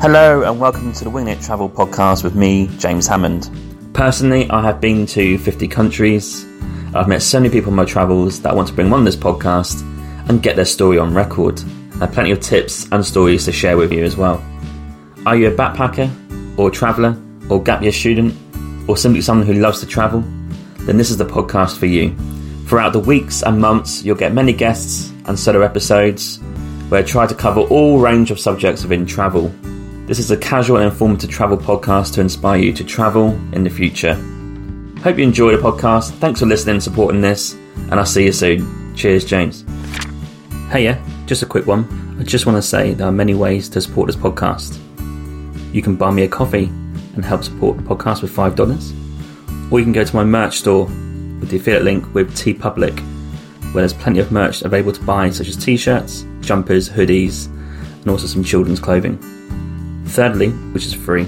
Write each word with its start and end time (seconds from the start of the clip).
Hello 0.00 0.42
and 0.42 0.60
welcome 0.60 0.92
to 0.92 1.02
the 1.02 1.10
Wing 1.10 1.26
It 1.26 1.40
Travel 1.40 1.68
podcast 1.68 2.22
with 2.22 2.36
me, 2.36 2.68
James 2.78 3.08
Hammond. 3.08 3.50
Personally, 3.94 4.48
I 4.48 4.62
have 4.62 4.80
been 4.80 5.06
to 5.06 5.38
50 5.38 5.66
countries. 5.66 6.46
I've 6.94 7.08
met 7.08 7.20
so 7.20 7.40
many 7.40 7.52
people 7.52 7.72
on 7.72 7.76
my 7.76 7.84
travels 7.84 8.40
that 8.42 8.52
I 8.52 8.54
want 8.54 8.68
to 8.68 8.74
bring 8.74 8.92
on 8.92 9.02
this 9.02 9.16
podcast 9.16 9.82
and 10.28 10.40
get 10.40 10.54
their 10.54 10.64
story 10.64 10.98
on 10.98 11.12
record. 11.12 11.60
I 11.94 12.06
have 12.06 12.12
plenty 12.12 12.30
of 12.30 12.38
tips 12.38 12.86
and 12.92 13.04
stories 13.04 13.44
to 13.46 13.52
share 13.52 13.76
with 13.76 13.90
you 13.90 14.04
as 14.04 14.16
well. 14.16 14.40
Are 15.26 15.34
you 15.34 15.48
a 15.48 15.50
backpacker, 15.50 16.08
or 16.56 16.68
a 16.68 16.72
traveller, 16.72 17.20
or 17.50 17.60
gap 17.60 17.82
year 17.82 17.90
student, 17.90 18.36
or 18.88 18.96
simply 18.96 19.20
someone 19.20 19.48
who 19.48 19.54
loves 19.54 19.80
to 19.80 19.86
travel? 19.86 20.20
Then 20.82 20.96
this 20.96 21.10
is 21.10 21.16
the 21.16 21.26
podcast 21.26 21.76
for 21.76 21.86
you. 21.86 22.16
Throughout 22.68 22.92
the 22.92 23.00
weeks 23.00 23.42
and 23.42 23.60
months, 23.60 24.04
you'll 24.04 24.14
get 24.14 24.32
many 24.32 24.52
guests 24.52 25.10
and 25.24 25.36
solo 25.36 25.62
episodes 25.62 26.38
where 26.88 27.00
I 27.00 27.04
try 27.04 27.26
to 27.26 27.34
cover 27.34 27.62
all 27.62 27.98
range 27.98 28.30
of 28.30 28.38
subjects 28.38 28.82
within 28.84 29.04
travel. 29.04 29.52
This 30.08 30.18
is 30.18 30.30
a 30.30 30.38
casual 30.38 30.78
and 30.78 30.90
informative 30.90 31.28
travel 31.28 31.58
podcast 31.58 32.14
to 32.14 32.22
inspire 32.22 32.58
you 32.58 32.72
to 32.72 32.82
travel 32.82 33.32
in 33.52 33.62
the 33.62 33.68
future. 33.68 34.14
Hope 35.02 35.18
you 35.18 35.22
enjoy 35.22 35.54
the 35.54 35.62
podcast. 35.62 36.12
Thanks 36.12 36.40
for 36.40 36.46
listening 36.46 36.76
and 36.76 36.82
supporting 36.82 37.20
this, 37.20 37.52
and 37.52 37.96
I'll 37.96 38.06
see 38.06 38.24
you 38.24 38.32
soon. 38.32 38.96
Cheers, 38.96 39.26
James. 39.26 39.66
Hey, 40.70 40.84
yeah, 40.84 40.98
just 41.26 41.42
a 41.42 41.46
quick 41.46 41.66
one. 41.66 42.16
I 42.18 42.22
just 42.22 42.46
want 42.46 42.56
to 42.56 42.62
say 42.62 42.94
there 42.94 43.06
are 43.06 43.12
many 43.12 43.34
ways 43.34 43.68
to 43.68 43.82
support 43.82 44.06
this 44.06 44.16
podcast. 44.16 44.78
You 45.74 45.82
can 45.82 45.94
buy 45.94 46.10
me 46.10 46.22
a 46.22 46.28
coffee 46.28 46.70
and 47.14 47.22
help 47.22 47.44
support 47.44 47.76
the 47.76 47.82
podcast 47.82 48.22
with 48.22 48.34
$5, 48.34 49.70
or 49.70 49.78
you 49.78 49.84
can 49.84 49.92
go 49.92 50.04
to 50.04 50.16
my 50.16 50.24
merch 50.24 50.56
store 50.56 50.86
with 50.86 51.50
the 51.50 51.58
affiliate 51.58 51.84
link 51.84 52.14
with 52.14 52.34
TeePublic, 52.34 52.98
where 53.74 53.82
there's 53.82 53.92
plenty 53.92 54.20
of 54.20 54.32
merch 54.32 54.62
available 54.62 54.92
to 54.92 55.02
buy, 55.02 55.28
such 55.28 55.48
as 55.48 55.56
t 55.62 55.76
shirts, 55.76 56.24
jumpers, 56.40 56.88
hoodies, 56.88 57.48
and 58.00 58.08
also 58.08 58.26
some 58.26 58.42
children's 58.42 58.80
clothing. 58.80 59.22
Thirdly, 60.08 60.50
which 60.72 60.86
is 60.86 60.94
free, 60.94 61.26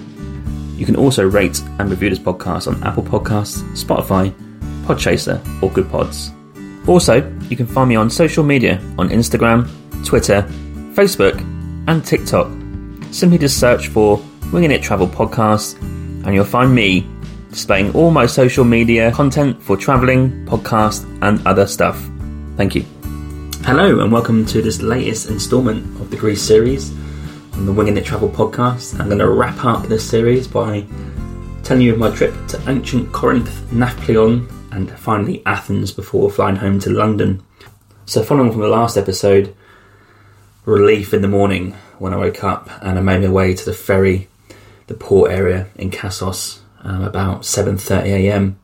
you 0.76 0.86
can 0.86 0.96
also 0.96 1.28
rate 1.28 1.60
and 1.78 1.90
review 1.90 2.08
this 2.08 2.18
podcast 2.18 2.66
on 2.66 2.82
Apple 2.82 3.02
Podcasts, 3.02 3.62
Spotify, 3.72 4.34
Podchaser, 4.84 5.38
or 5.62 5.70
Goodpods. 5.70 6.34
Also, 6.88 7.16
you 7.50 7.56
can 7.56 7.66
find 7.66 7.88
me 7.88 7.96
on 7.96 8.08
social 8.08 8.42
media 8.42 8.80
on 8.98 9.10
Instagram, 9.10 9.68
Twitter, 10.04 10.42
Facebook, 10.94 11.38
and 11.86 12.04
TikTok. 12.04 12.50
Simply 13.12 13.36
just 13.36 13.60
search 13.60 13.88
for 13.88 14.20
Winging 14.52 14.70
It 14.70 14.82
Travel 14.82 15.06
Podcast, 15.06 15.80
and 15.80 16.34
you'll 16.34 16.44
find 16.44 16.74
me 16.74 17.06
displaying 17.50 17.94
all 17.94 18.10
my 18.10 18.24
social 18.24 18.64
media 18.64 19.12
content 19.12 19.62
for 19.62 19.76
traveling, 19.76 20.46
podcast, 20.46 21.04
and 21.22 21.46
other 21.46 21.66
stuff. 21.66 22.00
Thank 22.56 22.74
you. 22.74 22.84
Hello, 23.62 24.00
and 24.00 24.10
welcome 24.10 24.46
to 24.46 24.62
this 24.62 24.80
latest 24.80 25.28
installment 25.28 25.84
of 26.00 26.10
the 26.10 26.16
Greece 26.16 26.42
series 26.42 26.90
on 27.60 27.66
the 27.66 27.72
Winging 27.74 27.98
It 27.98 28.06
Travel 28.06 28.30
podcast. 28.30 28.98
I'm 28.98 29.08
going 29.08 29.18
to 29.18 29.28
wrap 29.28 29.66
up 29.66 29.86
this 29.86 30.08
series 30.08 30.48
by 30.48 30.82
telling 31.62 31.82
you 31.82 31.92
of 31.92 31.98
my 31.98 32.10
trip 32.10 32.34
to 32.48 32.70
ancient 32.70 33.12
Corinth, 33.12 33.50
Nafplion, 33.70 34.50
and 34.72 34.90
finally 34.92 35.42
Athens 35.44 35.92
before 35.92 36.30
flying 36.30 36.56
home 36.56 36.80
to 36.80 36.88
London. 36.88 37.42
So, 38.06 38.22
following 38.22 38.50
from 38.50 38.62
the 38.62 38.68
last 38.68 38.96
episode, 38.96 39.54
relief 40.64 41.12
in 41.12 41.20
the 41.20 41.28
morning 41.28 41.72
when 41.98 42.14
I 42.14 42.16
woke 42.16 42.42
up 42.42 42.70
and 42.80 42.98
I 42.98 43.02
made 43.02 43.20
my 43.20 43.28
way 43.28 43.54
to 43.54 43.64
the 43.66 43.74
ferry, 43.74 44.28
the 44.86 44.94
port 44.94 45.30
area 45.30 45.66
in 45.76 45.90
Kassos, 45.90 46.60
um, 46.82 47.04
about 47.04 47.42
7:30 47.42 48.06
a.m. 48.06 48.58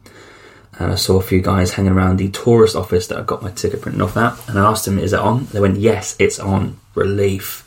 And 0.78 0.92
I 0.92 0.94
saw 0.94 1.18
a 1.18 1.22
few 1.22 1.42
guys 1.42 1.74
hanging 1.74 1.92
around 1.92 2.16
the 2.16 2.30
tourist 2.30 2.74
office 2.74 3.08
that 3.08 3.18
I 3.18 3.22
got 3.24 3.42
my 3.42 3.50
ticket 3.50 3.82
printed 3.82 4.00
off 4.00 4.16
at, 4.16 4.48
and 4.48 4.58
I 4.58 4.64
asked 4.64 4.86
them, 4.86 4.98
"Is 4.98 5.12
it 5.12 5.20
on?" 5.20 5.48
They 5.52 5.60
went, 5.60 5.76
"Yes, 5.76 6.16
it's 6.18 6.38
on." 6.40 6.78
Relief. 6.94 7.65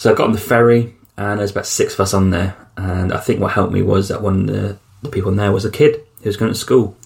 So 0.00 0.10
I 0.10 0.14
got 0.14 0.28
on 0.28 0.32
the 0.32 0.38
ferry, 0.38 0.94
and 1.18 1.38
there's 1.38 1.50
about 1.50 1.66
six 1.66 1.92
of 1.92 2.00
us 2.00 2.14
on 2.14 2.30
there. 2.30 2.56
And 2.78 3.12
I 3.12 3.18
think 3.18 3.38
what 3.38 3.52
helped 3.52 3.74
me 3.74 3.82
was 3.82 4.08
that 4.08 4.22
one 4.22 4.40
of 4.40 4.46
the, 4.46 4.78
the 5.02 5.10
people 5.10 5.30
on 5.30 5.36
there 5.36 5.52
was 5.52 5.66
a 5.66 5.70
kid 5.70 6.02
who 6.22 6.30
was 6.30 6.38
going 6.38 6.50
to 6.50 6.58
school. 6.58 6.96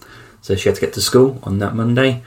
So 0.43 0.55
she 0.55 0.69
had 0.69 0.77
to 0.77 0.81
get 0.81 0.93
to 0.93 1.01
school 1.01 1.41
on 1.43 1.59
that 1.59 1.75
Monday. 1.75 2.23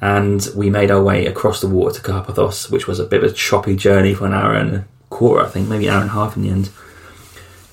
And 0.00 0.48
we 0.54 0.70
made 0.70 0.92
our 0.92 1.02
way 1.02 1.26
across 1.26 1.60
the 1.60 1.66
water 1.66 2.00
to 2.00 2.08
Carpathos, 2.08 2.70
which 2.70 2.86
was 2.86 3.00
a 3.00 3.04
bit 3.04 3.24
of 3.24 3.32
a 3.32 3.34
choppy 3.34 3.74
journey 3.74 4.14
for 4.14 4.26
an 4.26 4.32
hour 4.32 4.54
and 4.54 4.76
a 4.76 4.84
quarter, 5.10 5.44
I 5.44 5.48
think, 5.48 5.68
maybe 5.68 5.88
an 5.88 5.94
hour 5.94 6.02
and 6.02 6.10
a 6.10 6.14
half 6.14 6.36
in 6.36 6.42
the 6.44 6.50
end. 6.50 6.70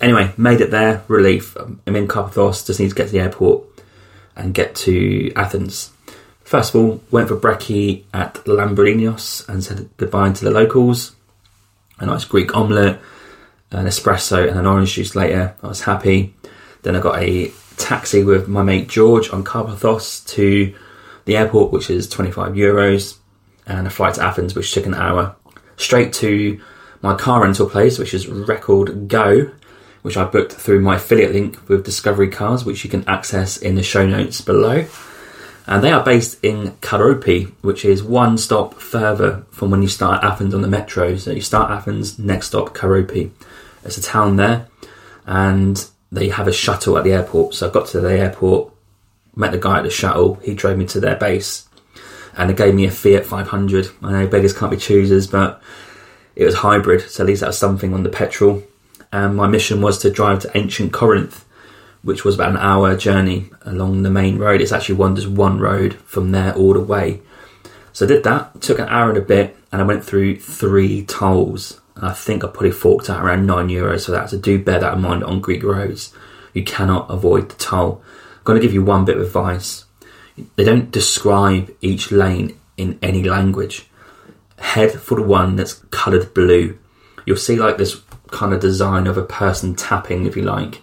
Anyway, 0.01 0.33
made 0.35 0.59
it 0.59 0.72
there, 0.72 1.03
relief. 1.07 1.55
I'm 1.55 1.95
in 1.95 2.07
Carpathos, 2.07 2.66
just 2.66 2.79
need 2.79 2.89
to 2.89 2.95
get 2.95 3.05
to 3.05 3.13
the 3.13 3.19
airport 3.19 3.63
and 4.35 4.55
get 4.55 4.73
to 4.77 5.31
Athens. 5.35 5.91
First 6.43 6.73
of 6.73 6.81
all, 6.81 7.03
went 7.11 7.27
for 7.27 7.38
brekkie 7.38 8.05
at 8.11 8.33
Lambrinos 8.45 9.47
and 9.47 9.63
said 9.63 9.88
goodbye 9.97 10.31
to 10.31 10.43
the 10.43 10.49
locals. 10.49 11.16
A 12.03 12.06
nice 12.06 12.25
Greek 12.25 12.53
omelette, 12.53 13.00
an 13.72 13.86
espresso, 13.86 14.46
and 14.46 14.59
an 14.59 14.66
orange 14.66 14.96
juice 14.96 15.16
later. 15.16 15.56
I 15.64 15.68
was 15.68 15.80
happy. 15.80 16.36
Then 16.81 16.97
I 16.97 17.00
got 17.00 17.24
a 17.24 17.50
taxi 17.78 18.25
with 18.25 18.50
my 18.50 18.62
mate 18.62 18.90
George 18.90 19.30
on 19.30 19.46
Carpathos 19.46 20.28
to 20.36 20.75
the 21.24 21.38
airport, 21.38 21.72
which 21.72 21.90
is 21.90 22.09
25 22.09 22.56
euros, 22.56 23.19
and 23.66 23.88
a 23.88 23.90
flight 23.90 24.16
to 24.16 24.22
Athens, 24.22 24.53
which 24.53 24.74
took 24.74 24.86
an 24.86 24.94
hour. 24.94 25.38
Straight 25.78 26.12
to 26.16 26.59
my 27.02 27.16
car 27.16 27.41
rental 27.41 27.69
place, 27.69 27.97
which 27.97 28.14
is 28.14 28.28
Record 28.28 29.08
Go, 29.08 29.50
which 30.02 30.18
I 30.18 30.25
booked 30.25 30.52
through 30.52 30.81
my 30.81 30.97
affiliate 30.97 31.31
link 31.31 31.70
with 31.70 31.85
Discovery 31.85 32.28
Cars, 32.28 32.66
which 32.66 32.84
you 32.84 32.90
can 32.90 33.08
access 33.08 33.56
in 33.56 33.75
the 33.75 33.84
show 33.84 34.06
notes 34.06 34.41
below. 34.41 34.85
And 35.66 35.84
they 35.84 35.91
are 35.91 36.03
based 36.03 36.44
in 36.44 36.72
Koropi, 36.81 37.53
which 37.62 37.85
is 37.85 38.03
one 38.03 38.38
stop 38.38 38.75
further 38.75 39.46
from 39.51 39.72
when 39.72 39.81
you 39.81 39.88
start 39.88 40.24
Athens 40.24 40.53
on 40.53 40.62
the 40.62 40.68
metro. 40.68 41.16
So 41.16 41.31
you 41.31 41.41
start 41.41 41.72
Athens, 41.72 42.19
next 42.19 42.47
stop 42.47 42.75
Koropi. 42.75 43.31
It's 43.85 43.97
a 43.97 44.02
town 44.02 44.35
there, 44.35 44.68
and 45.25 45.85
they 46.12 46.29
have 46.29 46.47
a 46.47 46.53
shuttle 46.53 46.97
at 46.97 47.03
the 47.03 47.13
airport. 47.13 47.53
So 47.53 47.69
I 47.69 47.72
got 47.72 47.88
to 47.88 48.02
the 48.02 48.12
airport, 48.12 48.73
met 49.35 49.52
the 49.52 49.57
guy 49.57 49.78
at 49.78 49.84
the 49.84 49.90
shuttle. 49.90 50.35
He 50.35 50.53
drove 50.53 50.78
me 50.78 50.85
to 50.88 51.00
their 51.00 51.16
base, 51.16 51.68
and 52.38 52.50
they 52.50 52.53
gave 52.53 52.75
me 52.75 52.85
a 52.85 52.91
Fiat 52.91 53.25
500. 53.25 53.90
I 54.02 54.12
know 54.12 54.28
beggars 54.28 54.53
can't 54.53 54.72
be 54.72 54.78
choosers, 54.78 55.28
but 55.28 55.62
it 56.35 56.46
was 56.46 56.56
hybrid, 56.56 57.09
so 57.09 57.23
at 57.23 57.28
least 57.28 57.41
that 57.41 57.47
was 57.47 57.57
something 57.57 57.94
on 57.94 58.03
the 58.03 58.09
petrol. 58.09 58.63
And 59.12 59.35
my 59.35 59.47
mission 59.47 59.81
was 59.81 59.97
to 60.00 60.09
drive 60.09 60.40
to 60.40 60.57
ancient 60.57 60.91
Corinth, 60.91 61.46
which 62.03 62.24
was 62.24 62.36
about 62.36 62.52
an 62.52 62.58
hour 62.58 62.96
journey 62.96 63.50
along 63.62 64.03
the 64.03 64.09
main 64.09 64.38
road. 64.38 64.62
It's 64.62 64.72
actually 64.72 64.96
one 64.96 65.16
just 65.16 65.28
one 65.28 65.59
road 65.59 65.96
from 66.06 66.31
there 66.31 66.53
all 66.53 66.74
the 66.74 66.80
way. 66.80 67.22
So 67.94 68.06
I 68.06 68.09
did 68.09 68.24
that. 68.24 68.62
Took 68.62 68.80
an 68.80 68.90
hour 68.90 69.09
and 69.09 69.18
a 69.18 69.22
bit, 69.22 69.56
and 69.72 69.81
I 69.81 69.86
went 69.86 70.03
through 70.03 70.40
three 70.40 71.06
tolls. 71.06 71.80
I 71.96 72.12
think 72.12 72.44
I 72.44 72.47
probably 72.47 72.72
forked 72.72 73.09
out 73.09 73.24
around 73.24 73.46
nine 73.46 73.69
euros 73.69 74.06
for 74.06 74.12
that. 74.12 74.30
So 74.30 74.38
do 74.38 74.62
bear 74.62 74.80
that 74.80 74.96
in 74.96 75.02
mind 75.02 75.24
on 75.24 75.41
Greek 75.41 75.64
roads. 75.64 76.14
You 76.53 76.64
cannot 76.64 77.09
avoid 77.09 77.50
the 77.50 77.56
toll. 77.56 78.02
I'm 78.38 78.44
going 78.44 78.59
to 78.59 78.66
give 78.66 78.74
you 78.74 78.84
one 78.84 79.06
bit 79.06 79.18
of 79.18 79.24
advice. 79.24 79.85
They 80.56 80.64
don't 80.64 80.91
describe 80.91 81.74
each 81.81 82.12
lane 82.12 82.59
in 82.78 83.00
any 83.02 83.24
language. 83.24 83.88
Head 84.58 84.91
for 84.91 85.16
the 85.16 85.24
one 85.24 85.56
that's 85.56 85.75
coloured 85.91 86.34
blue. 86.34 86.78
You'll 87.25 87.38
see 87.38 87.56
like 87.56 87.78
this 87.78 88.02
kind 88.31 88.53
of 88.53 88.59
design 88.59 89.08
of 89.08 89.18
a 89.18 89.24
person 89.24 89.75
tapping, 89.75 90.25
if 90.25 90.35
you 90.35 90.41
like, 90.41 90.81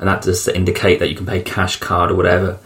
and 0.00 0.08
that 0.08 0.22
just 0.22 0.46
to 0.46 0.56
indicate 0.56 0.98
that 0.98 1.08
you 1.08 1.14
can 1.14 1.26
pay 1.26 1.40
cash 1.40 1.76
card 1.76 2.10
or 2.10 2.16
whatever. 2.16 2.58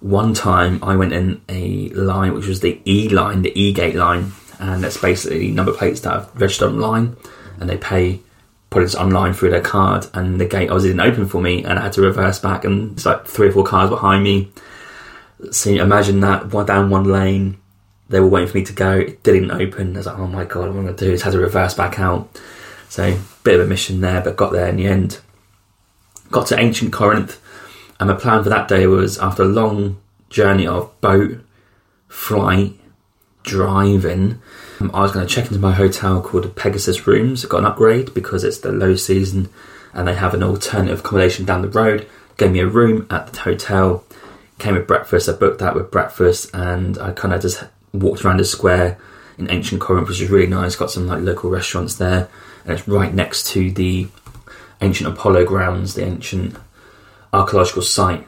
One 0.00 0.34
time 0.34 0.84
I 0.84 0.94
went 0.94 1.12
in 1.12 1.40
a 1.48 1.88
line 1.88 2.34
which 2.34 2.46
was 2.46 2.60
the 2.60 2.80
E 2.84 3.08
line, 3.08 3.42
the 3.42 3.58
E 3.58 3.72
gate 3.72 3.96
line, 3.96 4.32
and 4.60 4.84
that's 4.84 4.98
basically 4.98 5.50
number 5.50 5.72
plates 5.72 6.00
that 6.02 6.12
are 6.12 6.28
registered 6.34 6.68
online, 6.68 7.16
and 7.58 7.68
they 7.68 7.78
pay 7.78 8.20
put 8.68 8.82
it 8.82 8.94
online 8.94 9.32
through 9.32 9.50
their 9.50 9.62
card, 9.62 10.06
and 10.12 10.40
the 10.40 10.44
gate 10.44 10.68
obviously 10.68 10.90
didn't 10.90 11.00
open 11.00 11.26
for 11.26 11.40
me, 11.40 11.64
and 11.64 11.78
I 11.78 11.82
had 11.82 11.92
to 11.94 12.02
reverse 12.02 12.38
back, 12.38 12.64
and 12.64 12.92
it's 12.92 13.06
like 13.06 13.26
three 13.26 13.48
or 13.48 13.52
four 13.52 13.64
cars 13.64 13.90
behind 13.90 14.22
me. 14.22 14.50
So 15.50 15.70
imagine 15.70 16.20
that 16.20 16.52
one 16.52 16.66
down 16.66 16.90
one 16.90 17.04
lane, 17.04 17.58
they 18.08 18.20
were 18.20 18.26
waiting 18.26 18.48
for 18.50 18.58
me 18.58 18.64
to 18.64 18.72
go. 18.72 18.92
It 18.98 19.22
didn't 19.22 19.50
open. 19.50 19.94
I 19.94 19.98
was 19.98 20.06
like, 20.06 20.18
oh 20.18 20.26
my 20.26 20.44
god, 20.44 20.60
what 20.60 20.68
am 20.68 20.80
I 20.80 20.82
going 20.82 20.96
to 20.96 21.04
do? 21.04 21.12
Just 21.12 21.24
had 21.24 21.32
to 21.32 21.38
reverse 21.38 21.74
back 21.74 21.98
out. 21.98 22.28
So 22.88 23.18
bit 23.44 23.58
of 23.58 23.66
a 23.66 23.68
mission 23.68 24.00
there, 24.00 24.20
but 24.20 24.36
got 24.36 24.52
there 24.52 24.68
in 24.68 24.76
the 24.76 24.86
end. 24.86 25.20
Got 26.30 26.48
to 26.48 26.58
ancient 26.58 26.92
Corinth, 26.92 27.40
and 28.00 28.10
my 28.10 28.16
plan 28.16 28.42
for 28.42 28.50
that 28.50 28.68
day 28.68 28.86
was 28.86 29.18
after 29.18 29.42
a 29.42 29.46
long 29.46 30.00
journey 30.28 30.66
of 30.66 31.00
boat, 31.00 31.40
flight, 32.08 32.72
driving. 33.42 34.40
um, 34.80 34.90
I 34.92 35.02
was 35.02 35.12
going 35.12 35.26
to 35.26 35.32
check 35.32 35.46
into 35.46 35.58
my 35.58 35.72
hotel 35.72 36.20
called 36.20 36.54
Pegasus 36.56 37.06
Rooms. 37.06 37.44
Got 37.44 37.58
an 37.58 37.66
upgrade 37.66 38.12
because 38.12 38.44
it's 38.44 38.58
the 38.58 38.72
low 38.72 38.96
season, 38.96 39.48
and 39.94 40.06
they 40.06 40.14
have 40.14 40.34
an 40.34 40.42
alternative 40.42 41.00
accommodation 41.00 41.44
down 41.44 41.62
the 41.62 41.68
road. 41.68 42.06
Gave 42.36 42.52
me 42.52 42.60
a 42.60 42.66
room 42.66 43.06
at 43.08 43.32
the 43.32 43.40
hotel. 43.40 44.04
Came 44.58 44.74
with 44.74 44.86
breakfast. 44.86 45.28
I 45.28 45.32
booked 45.32 45.60
that 45.60 45.74
with 45.74 45.90
breakfast, 45.90 46.50
and 46.52 46.98
I 46.98 47.12
kind 47.12 47.32
of 47.32 47.40
just 47.40 47.64
walked 47.92 48.24
around 48.24 48.38
the 48.38 48.44
square 48.44 48.98
in 49.38 49.50
ancient 49.50 49.80
Corinth, 49.80 50.08
which 50.08 50.20
is 50.20 50.28
really 50.28 50.46
nice. 50.46 50.76
Got 50.76 50.90
some 50.90 51.06
like 51.06 51.22
local 51.22 51.50
restaurants 51.50 51.94
there, 51.94 52.28
and 52.64 52.72
it's 52.72 52.88
right 52.88 53.14
next 53.14 53.46
to 53.48 53.70
the 53.70 54.08
ancient 54.80 55.08
Apollo 55.08 55.46
grounds, 55.46 55.94
the 55.94 56.04
ancient 56.04 56.56
archaeological 57.32 57.82
site 57.82 58.26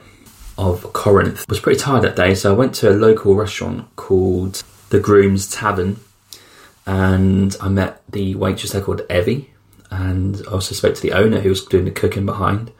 of 0.56 0.92
Corinth. 0.92 1.40
I 1.40 1.44
was 1.48 1.60
pretty 1.60 1.78
tired 1.78 2.02
that 2.02 2.16
day, 2.16 2.34
so 2.34 2.52
I 2.52 2.56
went 2.56 2.74
to 2.76 2.90
a 2.90 2.92
local 2.92 3.34
restaurant 3.34 3.94
called 3.96 4.62
the 4.90 5.00
Groom's 5.00 5.48
Tavern, 5.50 6.00
and 6.86 7.56
I 7.60 7.68
met 7.68 8.02
the 8.08 8.34
waitress 8.34 8.72
there 8.72 8.82
called 8.82 9.02
Evie. 9.10 9.50
and 9.90 10.42
I 10.48 10.52
also 10.52 10.74
spoke 10.74 10.94
to 10.94 11.02
the 11.02 11.12
owner 11.12 11.40
who 11.40 11.48
was 11.48 11.64
doing 11.64 11.84
the 11.84 11.90
cooking 11.90 12.26
behind. 12.26 12.72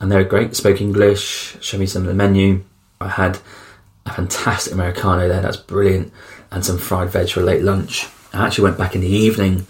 And 0.00 0.12
they 0.12 0.16
were 0.16 0.24
great, 0.24 0.54
spoke 0.54 0.80
English, 0.80 1.56
showed 1.60 1.80
me 1.80 1.86
some 1.86 2.02
of 2.02 2.08
the 2.08 2.14
menu. 2.14 2.64
I 3.00 3.08
had 3.08 3.38
a 4.06 4.12
fantastic 4.12 4.72
Americano 4.72 5.28
there, 5.28 5.40
that's 5.40 5.56
brilliant, 5.56 6.12
and 6.50 6.64
some 6.64 6.78
fried 6.78 7.10
veg 7.10 7.30
for 7.30 7.40
a 7.40 7.44
late 7.44 7.62
lunch. 7.62 8.06
I 8.32 8.46
actually 8.46 8.64
went 8.64 8.78
back 8.78 8.94
in 8.94 9.00
the 9.00 9.08
evening 9.08 9.66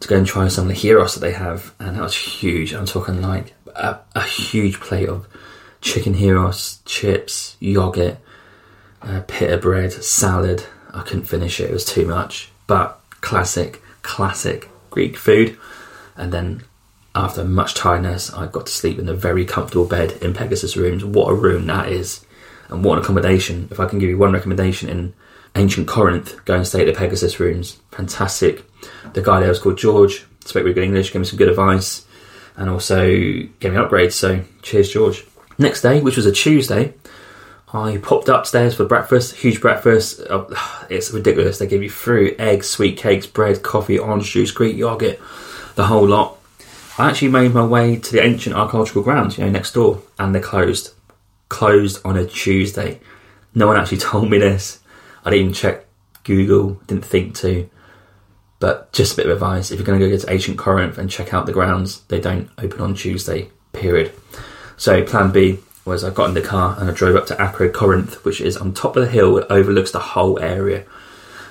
to 0.00 0.08
go 0.08 0.16
and 0.16 0.26
try 0.26 0.48
some 0.48 0.68
of 0.68 0.74
the 0.74 0.80
gyros 0.80 1.14
that 1.14 1.20
they 1.20 1.32
have, 1.32 1.74
and 1.78 1.96
that 1.96 2.02
was 2.02 2.16
huge. 2.16 2.72
I'm 2.72 2.86
talking 2.86 3.22
like 3.22 3.54
a, 3.74 3.98
a 4.14 4.22
huge 4.22 4.80
plate 4.80 5.08
of 5.08 5.26
chicken 5.80 6.14
gyros, 6.14 6.80
chips, 6.84 7.56
yogurt, 7.60 8.18
uh, 9.02 9.22
pita 9.26 9.58
bread, 9.58 9.92
salad. 9.92 10.64
I 10.92 11.02
couldn't 11.02 11.24
finish 11.24 11.60
it; 11.60 11.70
it 11.70 11.72
was 11.72 11.84
too 11.84 12.06
much. 12.06 12.50
But 12.66 13.00
classic, 13.20 13.82
classic 14.02 14.70
Greek 14.90 15.16
food. 15.16 15.58
And 16.16 16.32
then 16.32 16.64
after 17.14 17.44
much 17.44 17.74
tiredness, 17.74 18.32
I 18.32 18.46
got 18.46 18.66
to 18.66 18.72
sleep 18.72 18.98
in 18.98 19.08
a 19.08 19.14
very 19.14 19.44
comfortable 19.44 19.86
bed 19.86 20.12
in 20.22 20.34
Pegasus 20.34 20.76
rooms. 20.76 21.04
What 21.04 21.30
a 21.30 21.34
room 21.34 21.66
that 21.66 21.88
is, 21.90 22.24
and 22.68 22.84
what 22.84 22.98
an 22.98 23.04
accommodation! 23.04 23.68
If 23.70 23.80
I 23.80 23.86
can 23.86 23.98
give 23.98 24.10
you 24.10 24.18
one 24.18 24.32
recommendation 24.32 24.88
in 24.88 25.14
ancient 25.56 25.88
Corinth, 25.88 26.44
go 26.44 26.54
and 26.54 26.66
stay 26.66 26.80
at 26.80 26.86
the 26.86 26.98
Pegasus 26.98 27.40
rooms. 27.40 27.78
Fantastic. 27.90 28.64
The 29.14 29.22
guy 29.22 29.40
there 29.40 29.48
was 29.48 29.58
called 29.58 29.78
George. 29.78 30.26
Spoke 30.44 30.62
really 30.62 30.74
good 30.74 30.84
English, 30.84 31.12
gave 31.12 31.20
me 31.20 31.26
some 31.26 31.38
good 31.38 31.48
advice, 31.48 32.06
and 32.56 32.70
also 32.70 33.04
gave 33.06 33.72
me 33.72 33.78
upgrades. 33.78 34.12
So 34.12 34.44
cheers, 34.62 34.92
George. 34.92 35.24
Next 35.58 35.82
day, 35.82 36.00
which 36.00 36.16
was 36.16 36.26
a 36.26 36.32
Tuesday, 36.32 36.94
I 37.72 37.96
popped 37.98 38.28
upstairs 38.28 38.74
for 38.74 38.84
breakfast. 38.84 39.36
Huge 39.36 39.60
breakfast. 39.60 40.20
Oh, 40.30 40.84
it's 40.90 41.10
ridiculous. 41.10 41.58
They 41.58 41.66
give 41.66 41.82
you 41.82 41.90
fruit, 41.90 42.36
eggs, 42.38 42.68
sweet 42.68 42.96
cakes, 42.96 43.26
bread, 43.26 43.62
coffee, 43.62 43.98
orange 43.98 44.30
juice, 44.30 44.50
Greek 44.50 44.76
yogurt, 44.76 45.18
the 45.74 45.86
whole 45.86 46.06
lot. 46.06 46.38
I 46.98 47.10
actually 47.10 47.28
made 47.28 47.52
my 47.52 47.66
way 47.66 47.96
to 47.96 48.12
the 48.12 48.22
ancient 48.22 48.56
archaeological 48.56 49.02
grounds, 49.02 49.36
you 49.36 49.44
know, 49.44 49.50
next 49.50 49.74
door, 49.74 50.02
and 50.18 50.34
they're 50.34 50.42
closed. 50.42 50.94
Closed 51.48 52.00
on 52.04 52.16
a 52.16 52.26
Tuesday. 52.26 53.00
No 53.54 53.66
one 53.66 53.76
actually 53.76 53.98
told 54.12 54.30
me 54.30 54.38
this. 54.38 54.80
I 55.26 55.30
didn't 55.30 55.40
even 55.40 55.54
check 55.54 55.84
Google, 56.22 56.80
didn't 56.86 57.04
think 57.04 57.34
to. 57.36 57.68
But 58.60 58.92
just 58.92 59.14
a 59.14 59.16
bit 59.16 59.26
of 59.26 59.32
advice 59.32 59.70
if 59.70 59.78
you're 59.78 59.86
going 59.86 59.98
to 59.98 60.08
go 60.08 60.16
to 60.16 60.32
ancient 60.32 60.56
Corinth 60.56 60.96
and 60.96 61.10
check 61.10 61.34
out 61.34 61.46
the 61.46 61.52
grounds, 61.52 62.00
they 62.02 62.20
don't 62.20 62.48
open 62.56 62.80
on 62.80 62.94
Tuesday, 62.94 63.50
period. 63.72 64.12
So, 64.76 65.04
plan 65.04 65.32
B 65.32 65.58
was 65.84 66.04
I 66.04 66.10
got 66.10 66.28
in 66.28 66.34
the 66.34 66.42
car 66.42 66.76
and 66.78 66.88
I 66.88 66.92
drove 66.92 67.16
up 67.16 67.26
to 67.26 67.34
Acrocorinth, 67.34 68.24
which 68.24 68.40
is 68.40 68.56
on 68.56 68.72
top 68.72 68.96
of 68.96 69.04
the 69.04 69.10
hill, 69.10 69.36
it 69.38 69.46
overlooks 69.50 69.90
the 69.90 69.98
whole 69.98 70.38
area. 70.38 70.84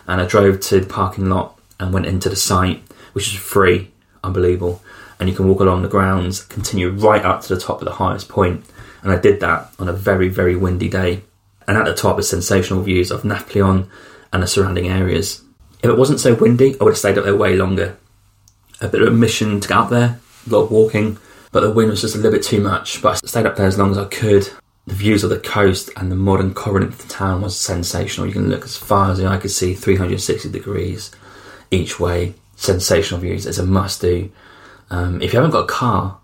And 0.07 0.21
I 0.21 0.25
drove 0.25 0.61
to 0.61 0.79
the 0.79 0.87
parking 0.87 1.29
lot 1.29 1.59
and 1.79 1.93
went 1.93 2.05
into 2.05 2.29
the 2.29 2.35
site, 2.35 2.81
which 3.13 3.27
is 3.27 3.39
free, 3.39 3.91
unbelievable. 4.23 4.81
And 5.19 5.27
you 5.29 5.35
can 5.35 5.47
walk 5.47 5.59
along 5.59 5.81
the 5.81 5.89
grounds, 5.89 6.43
continue 6.43 6.91
right 6.91 7.23
up 7.23 7.41
to 7.41 7.55
the 7.55 7.61
top 7.61 7.81
of 7.81 7.85
the 7.85 7.95
highest 7.95 8.29
point. 8.29 8.65
And 9.03 9.11
I 9.11 9.17
did 9.17 9.41
that 9.41 9.73
on 9.79 9.89
a 9.89 9.93
very, 9.93 10.29
very 10.29 10.55
windy 10.55 10.89
day. 10.89 11.23
And 11.67 11.77
at 11.77 11.85
the 11.85 11.93
top 11.93 12.19
is 12.19 12.29
sensational 12.29 12.83
views 12.83 13.11
of 13.11 13.23
Nafplion 13.23 13.89
and 14.31 14.43
the 14.43 14.47
surrounding 14.47 14.87
areas. 14.87 15.41
If 15.81 15.89
it 15.89 15.97
wasn't 15.97 16.19
so 16.19 16.35
windy, 16.35 16.79
I 16.79 16.83
would 16.83 16.91
have 16.91 16.97
stayed 16.97 17.17
up 17.17 17.25
there 17.25 17.35
way 17.35 17.55
longer. 17.55 17.97
A 18.81 18.87
bit 18.87 19.01
of 19.01 19.07
a 19.07 19.11
mission 19.11 19.59
to 19.59 19.67
get 19.67 19.77
up 19.77 19.89
there, 19.89 20.19
a 20.45 20.49
lot 20.49 20.63
of 20.63 20.71
walking, 20.71 21.17
but 21.51 21.61
the 21.61 21.71
wind 21.71 21.89
was 21.89 22.01
just 22.01 22.15
a 22.15 22.17
little 22.17 22.31
bit 22.31 22.43
too 22.43 22.61
much. 22.61 23.01
But 23.01 23.23
I 23.23 23.27
stayed 23.27 23.45
up 23.45 23.55
there 23.55 23.67
as 23.67 23.77
long 23.77 23.91
as 23.91 23.97
I 23.97 24.05
could. 24.05 24.49
The 24.87 24.93
views 24.93 25.23
of 25.23 25.29
the 25.29 25.39
coast 25.39 25.89
and 25.95 26.11
the 26.11 26.15
modern 26.15 26.53
Corinth 26.53 27.07
town 27.07 27.41
was 27.41 27.57
sensational. 27.57 28.27
You 28.27 28.33
can 28.33 28.49
look 28.49 28.65
as 28.65 28.77
far 28.77 29.11
as 29.11 29.17
the 29.17 29.25
eye 29.25 29.37
could 29.37 29.51
see, 29.51 29.73
360 29.73 30.51
degrees 30.51 31.11
each 31.71 31.99
way. 31.99 32.35
Sensational 32.55 33.19
views. 33.19 33.45
It's 33.45 33.57
a 33.57 33.65
must 33.65 34.01
do. 34.01 34.31
Um, 34.89 35.21
if 35.21 35.33
you 35.33 35.39
haven't 35.39 35.51
got 35.51 35.63
a 35.63 35.67
car, 35.67 36.19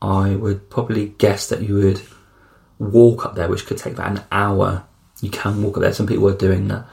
I 0.00 0.36
would 0.36 0.70
probably 0.70 1.08
guess 1.18 1.48
that 1.48 1.62
you 1.62 1.74
would 1.74 2.02
walk 2.92 3.24
up 3.24 3.34
there, 3.34 3.48
which 3.48 3.66
could 3.66 3.78
take 3.78 3.94
about 3.94 4.10
an 4.10 4.24
hour. 4.30 4.84
You 5.20 5.30
can 5.30 5.62
walk 5.62 5.76
up 5.76 5.82
there. 5.82 5.94
Some 5.94 6.06
people 6.06 6.28
are 6.28 6.36
doing 6.36 6.68
that. 6.68 6.86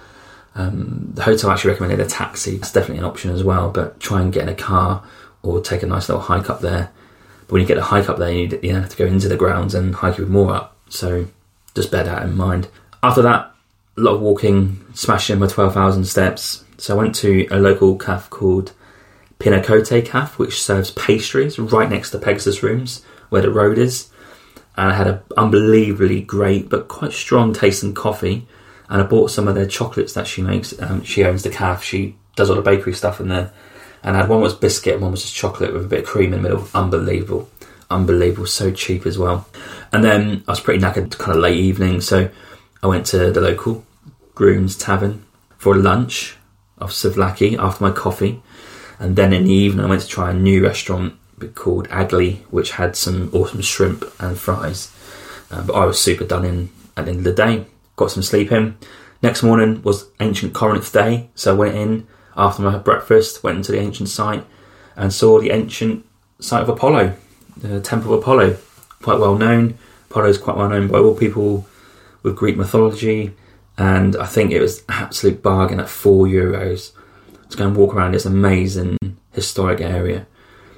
Um, 0.53 1.11
the 1.13 1.23
hotel 1.23 1.51
actually 1.51 1.71
recommended 1.71 1.99
a 1.99 2.09
taxi. 2.09 2.55
It's 2.55 2.71
definitely 2.71 2.99
an 2.99 3.05
option 3.05 3.31
as 3.31 3.43
well, 3.43 3.69
but 3.69 3.99
try 3.99 4.21
and 4.21 4.33
get 4.33 4.43
in 4.43 4.49
a 4.49 4.55
car 4.55 5.03
or 5.43 5.61
take 5.61 5.83
a 5.83 5.87
nice 5.87 6.09
little 6.09 6.21
hike 6.23 6.49
up 6.49 6.61
there 6.61 6.91
but 7.51 7.55
when 7.55 7.63
you 7.63 7.67
get 7.67 7.77
a 7.79 7.83
hike 7.83 8.07
up 8.07 8.17
there, 8.17 8.31
you, 8.31 8.59
you 8.63 8.73
have 8.73 8.87
to 8.87 8.95
go 8.95 9.05
into 9.05 9.27
the 9.27 9.35
grounds 9.35 9.75
and 9.75 9.93
hike 9.93 10.17
even 10.17 10.31
more 10.31 10.53
up. 10.53 10.77
So 10.87 11.25
just 11.75 11.91
bear 11.91 12.05
that 12.05 12.23
in 12.23 12.37
mind. 12.37 12.69
After 13.03 13.21
that, 13.23 13.53
a 13.97 14.01
lot 14.01 14.15
of 14.15 14.21
walking, 14.21 14.85
smashing 14.93 15.37
my 15.37 15.47
12,000 15.47 16.05
steps. 16.05 16.63
So 16.77 16.95
I 16.95 16.97
went 16.97 17.13
to 17.15 17.45
a 17.51 17.59
local 17.59 17.97
cafe 17.97 18.29
called 18.29 18.71
Pinacote 19.37 20.05
Cafe, 20.05 20.35
which 20.37 20.63
serves 20.63 20.91
pastries 20.91 21.59
right 21.59 21.89
next 21.89 22.11
to 22.11 22.19
Pegasus 22.19 22.63
Rooms, 22.63 23.03
where 23.27 23.41
the 23.41 23.51
road 23.51 23.77
is. 23.77 24.07
And 24.81 24.91
I 24.91 24.95
had 24.95 25.07
an 25.07 25.19
unbelievably 25.37 26.21
great 26.21 26.67
but 26.67 26.87
quite 26.87 27.13
strong 27.13 27.53
tasting 27.53 27.93
coffee. 27.93 28.47
And 28.89 29.01
I 29.01 29.05
bought 29.05 29.31
some 29.31 29.47
of 29.47 29.55
their 29.55 29.67
chocolates 29.67 30.13
that 30.13 30.27
she 30.27 30.41
makes. 30.41 30.77
Um, 30.81 31.03
she 31.03 31.23
owns 31.23 31.43
the 31.43 31.49
cafe. 31.49 31.83
She 31.85 32.15
does 32.35 32.49
all 32.49 32.55
the 32.55 32.61
bakery 32.61 32.93
stuff 32.93 33.19
in 33.19 33.29
there 33.29 33.53
and 34.03 34.15
I 34.15 34.21
had 34.21 34.29
one 34.29 34.41
was 34.41 34.53
biscuit 34.53 34.93
and 34.93 35.01
one 35.01 35.11
was 35.11 35.21
just 35.21 35.35
chocolate 35.35 35.73
with 35.73 35.85
a 35.85 35.87
bit 35.87 35.99
of 35.99 36.05
cream 36.05 36.33
in 36.33 36.41
the 36.41 36.49
middle. 36.49 36.67
Unbelievable, 36.73 37.49
unbelievable, 37.89 38.47
so 38.47 38.71
cheap 38.71 39.05
as 39.05 39.17
well. 39.17 39.47
And 39.91 40.03
then 40.03 40.43
I 40.47 40.51
was 40.51 40.59
pretty 40.59 40.83
knackered, 40.83 41.17
kind 41.17 41.37
of 41.37 41.43
late 41.43 41.57
evening, 41.57 42.01
so 42.01 42.29
I 42.81 42.87
went 42.87 43.05
to 43.07 43.31
the 43.31 43.41
local 43.41 43.85
Grooms 44.33 44.77
Tavern 44.77 45.25
for 45.57 45.75
lunch 45.75 46.37
of 46.79 46.91
souvlaki 46.91 47.57
after 47.59 47.83
my 47.83 47.91
coffee, 47.91 48.41
and 48.99 49.15
then 49.15 49.33
in 49.33 49.45
the 49.45 49.53
evening 49.53 49.85
I 49.85 49.89
went 49.89 50.01
to 50.01 50.07
try 50.07 50.31
a 50.31 50.33
new 50.33 50.63
restaurant 50.63 51.13
called 51.49 51.87
Agli, 51.89 52.43
which 52.49 52.71
had 52.71 52.95
some 52.95 53.29
awesome 53.33 53.61
shrimp 53.61 54.05
and 54.19 54.37
fries. 54.37 54.91
Uh, 55.49 55.63
but 55.63 55.73
I 55.73 55.85
was 55.85 55.99
super 55.99 56.25
done 56.25 56.45
in 56.45 56.69
at 56.95 57.05
the 57.05 57.11
end 57.11 57.19
of 57.19 57.23
the 57.25 57.33
day. 57.33 57.65
Got 57.95 58.11
some 58.11 58.23
sleep 58.23 58.51
in. 58.51 58.77
Next 59.21 59.43
morning 59.43 59.81
was 59.83 60.09
ancient 60.19 60.53
Corinth 60.53 60.91
Day, 60.91 61.29
so 61.35 61.53
I 61.53 61.57
went 61.57 61.75
in 61.75 62.07
after 62.35 62.63
my 62.63 62.77
breakfast, 62.77 63.43
went 63.43 63.57
into 63.57 63.71
the 63.71 63.79
ancient 63.79 64.09
site 64.09 64.45
and 64.95 65.13
saw 65.13 65.39
the 65.39 65.51
ancient 65.51 66.05
site 66.39 66.63
of 66.63 66.69
Apollo, 66.69 67.15
the 67.57 67.79
Temple 67.81 68.13
of 68.13 68.21
Apollo, 68.21 68.57
quite 69.01 69.19
well 69.19 69.37
known. 69.37 69.77
Apollo 70.09 70.29
is 70.29 70.37
quite 70.37 70.57
well 70.57 70.69
known 70.69 70.87
by 70.87 70.97
all 70.99 71.15
people 71.15 71.67
with 72.23 72.35
Greek 72.35 72.57
mythology, 72.57 73.33
and 73.77 74.15
I 74.15 74.25
think 74.25 74.51
it 74.51 74.61
was 74.61 74.83
absolute 74.89 75.41
bargain 75.41 75.79
at 75.79 75.89
four 75.89 76.25
euros 76.25 76.91
to 77.49 77.57
go 77.57 77.67
and 77.67 77.75
walk 77.75 77.93
around 77.93 78.13
this 78.13 78.25
amazing 78.25 78.97
historic 79.31 79.81
area. 79.81 80.25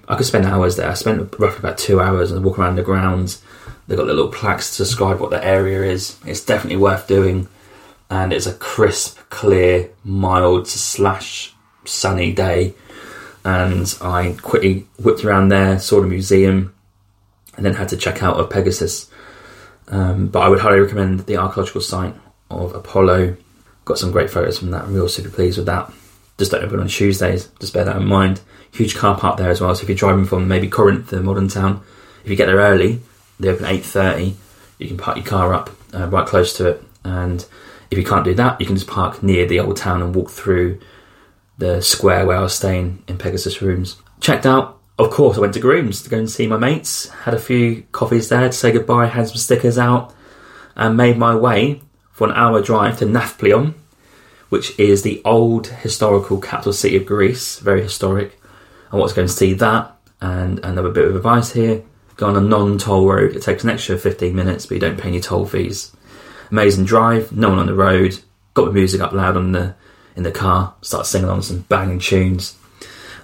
I 0.07 0.15
could 0.15 0.25
spend 0.25 0.45
hours 0.45 0.75
there. 0.75 0.89
I 0.89 0.93
spent 0.95 1.33
roughly 1.39 1.59
about 1.59 1.77
two 1.77 2.01
hours 2.01 2.31
and 2.31 2.43
walk 2.43 2.59
around 2.59 2.75
the 2.75 2.83
grounds. 2.83 3.41
They've 3.87 3.97
got 3.97 4.07
the 4.07 4.13
little 4.13 4.31
plaques 4.31 4.77
to 4.77 4.83
describe 4.83 5.19
what 5.19 5.29
the 5.29 5.43
area 5.43 5.83
is. 5.83 6.17
It's 6.25 6.43
definitely 6.43 6.77
worth 6.77 7.07
doing 7.07 7.47
and 8.09 8.31
it's 8.31 8.45
a 8.45 8.53
crisp, 8.53 9.17
clear, 9.29 9.89
mild 10.03 10.67
slash 10.67 11.53
sunny 11.85 12.31
day. 12.31 12.75
And 13.45 13.93
I 14.01 14.37
quickly 14.41 14.87
whipped 14.99 15.25
around 15.25 15.49
there, 15.49 15.79
saw 15.79 15.99
the 15.99 16.07
museum, 16.07 16.73
and 17.55 17.65
then 17.65 17.73
had 17.73 17.89
to 17.89 17.97
check 17.97 18.23
out 18.23 18.37
of 18.37 18.49
Pegasus. 18.49 19.09
Um, 19.87 20.27
but 20.27 20.39
I 20.39 20.49
would 20.49 20.59
highly 20.59 20.79
recommend 20.79 21.21
the 21.21 21.37
archaeological 21.37 21.81
site 21.81 22.15
of 22.49 22.73
Apollo. 22.73 23.35
Got 23.85 23.97
some 23.97 24.11
great 24.11 24.29
photos 24.29 24.59
from 24.59 24.71
that. 24.71 24.83
I'm 24.83 24.93
real 24.93 25.09
super 25.09 25.29
pleased 25.29 25.57
with 25.57 25.65
that. 25.65 25.91
Just 26.43 26.51
don't 26.51 26.65
open 26.65 26.81
on 26.81 26.89
Tuesdays. 26.89 27.47
Just 27.61 27.73
bear 27.73 27.85
that 27.85 27.95
in 27.95 28.05
mind. 28.05 28.41
Huge 28.73 28.97
car 28.97 29.17
park 29.17 29.37
there 29.37 29.49
as 29.49 29.61
well. 29.61 29.73
So 29.73 29.83
if 29.83 29.87
you're 29.87 29.97
driving 29.97 30.25
from 30.25 30.45
maybe 30.45 30.67
Corinth, 30.67 31.09
the 31.09 31.23
modern 31.23 31.47
town, 31.47 31.81
if 32.25 32.29
you 32.29 32.35
get 32.35 32.47
there 32.47 32.57
early, 32.57 32.99
they 33.39 33.47
open 33.47 33.63
at 33.63 33.71
8:30. 33.71 34.33
You 34.77 34.87
can 34.89 34.97
park 34.97 35.15
your 35.15 35.25
car 35.25 35.53
up 35.53 35.69
uh, 35.93 36.09
right 36.09 36.27
close 36.27 36.51
to 36.57 36.67
it, 36.67 36.83
and 37.05 37.45
if 37.89 37.97
you 37.97 38.03
can't 38.03 38.25
do 38.25 38.33
that, 38.33 38.59
you 38.59 38.67
can 38.67 38.75
just 38.75 38.89
park 38.89 39.23
near 39.23 39.45
the 39.45 39.61
old 39.61 39.77
town 39.77 40.01
and 40.01 40.13
walk 40.13 40.31
through 40.31 40.81
the 41.59 41.81
square 41.81 42.25
where 42.25 42.35
I 42.35 42.41
was 42.41 42.55
staying 42.55 43.01
in 43.07 43.17
Pegasus 43.17 43.61
Rooms. 43.61 43.95
Checked 44.19 44.45
out, 44.45 44.81
of 44.99 45.11
course, 45.11 45.37
I 45.37 45.39
went 45.39 45.53
to 45.53 45.61
Grooms 45.61 46.01
to 46.03 46.09
go 46.09 46.17
and 46.17 46.29
see 46.29 46.45
my 46.45 46.57
mates, 46.57 47.07
had 47.09 47.33
a 47.33 47.39
few 47.39 47.83
coffees 47.93 48.27
there 48.27 48.49
to 48.49 48.51
say 48.51 48.73
goodbye, 48.73 49.05
had 49.05 49.29
some 49.29 49.37
stickers 49.37 49.77
out, 49.77 50.13
and 50.75 50.97
made 50.97 51.17
my 51.17 51.35
way 51.35 51.81
for 52.11 52.27
an 52.27 52.33
hour 52.33 52.61
drive 52.61 52.99
to 52.99 53.05
Nafplion, 53.05 53.75
which 54.49 54.77
is 54.79 55.01
the 55.01 55.21
old 55.25 55.67
historical 55.67 56.39
capital 56.39 56.73
city 56.73 56.95
of 56.95 57.05
Greece, 57.05 57.59
very 57.59 57.81
historic. 57.81 58.39
I 58.91 58.97
want 58.97 59.09
to 59.09 59.15
go 59.15 59.21
and 59.21 59.31
see 59.31 59.53
that, 59.53 59.95
and 60.21 60.59
another 60.59 60.89
bit 60.89 61.07
of 61.07 61.15
advice 61.15 61.51
here 61.51 61.83
go 62.15 62.27
on 62.27 62.35
a 62.35 62.41
non 62.41 62.77
toll 62.77 63.07
road. 63.07 63.35
It 63.35 63.43
takes 63.43 63.63
an 63.63 63.69
extra 63.69 63.97
15 63.97 64.35
minutes, 64.35 64.65
but 64.65 64.75
you 64.75 64.79
don't 64.79 64.99
pay 64.99 65.09
any 65.09 65.19
toll 65.19 65.45
fees. 65.45 65.95
Amazing 66.51 66.85
drive, 66.85 67.31
no 67.31 67.49
one 67.49 67.59
on 67.59 67.65
the 67.65 67.73
road. 67.73 68.19
Got 68.53 68.65
the 68.65 68.71
music 68.71 69.01
up 69.01 69.13
loud 69.13 69.35
on 69.35 69.51
the 69.51 69.75
in 70.15 70.23
the 70.23 70.31
car, 70.31 70.75
started 70.81 71.09
singing 71.09 71.29
on 71.29 71.41
some 71.41 71.61
banging 71.61 71.99
tunes. 71.99 72.55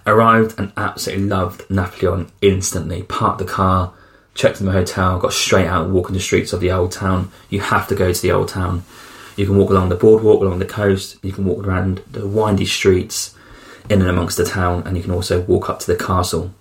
Arrived 0.08 0.60
and 0.60 0.72
absolutely 0.76 1.26
loved 1.26 1.68
Nafplion 1.70 2.32
instantly. 2.42 3.04
Parked 3.04 3.38
the 3.38 3.46
car, 3.46 3.94
checked 4.34 4.60
in 4.60 4.66
the 4.66 4.72
hotel, 4.72 5.20
got 5.20 5.34
straight 5.34 5.68
out 5.68 5.90
walking 5.90 6.16
the 6.16 6.20
streets 6.20 6.52
of 6.52 6.62
the 6.62 6.72
old 6.72 6.92
town. 6.92 7.32
You 7.50 7.62
have 7.62 7.88
to 7.90 7.96
go 7.96 8.12
to 8.12 8.22
the 8.22 8.32
old 8.32 8.48
town. 8.48 8.84
You 9.36 9.46
can 9.46 9.58
walk 9.58 9.70
along 9.70 9.90
the 9.90 9.96
boardwalk, 9.96 10.42
along 10.42 10.60
the 10.60 10.66
coast. 10.66 11.18
You 11.24 11.32
can 11.32 11.46
walk 11.46 11.66
around 11.66 12.02
the 12.12 12.28
windy 12.28 12.66
streets. 12.66 13.36
in 13.90 14.02
and 14.02 14.10
amongst 14.10 14.38
the 14.38 14.46
town, 14.46 14.84
and 14.86 14.96
you 14.96 15.04
can 15.04 15.12
also 15.12 15.42
walk 15.42 15.70
up 15.70 15.80
to 15.80 15.88
the 15.88 15.96
castle. 15.96 16.54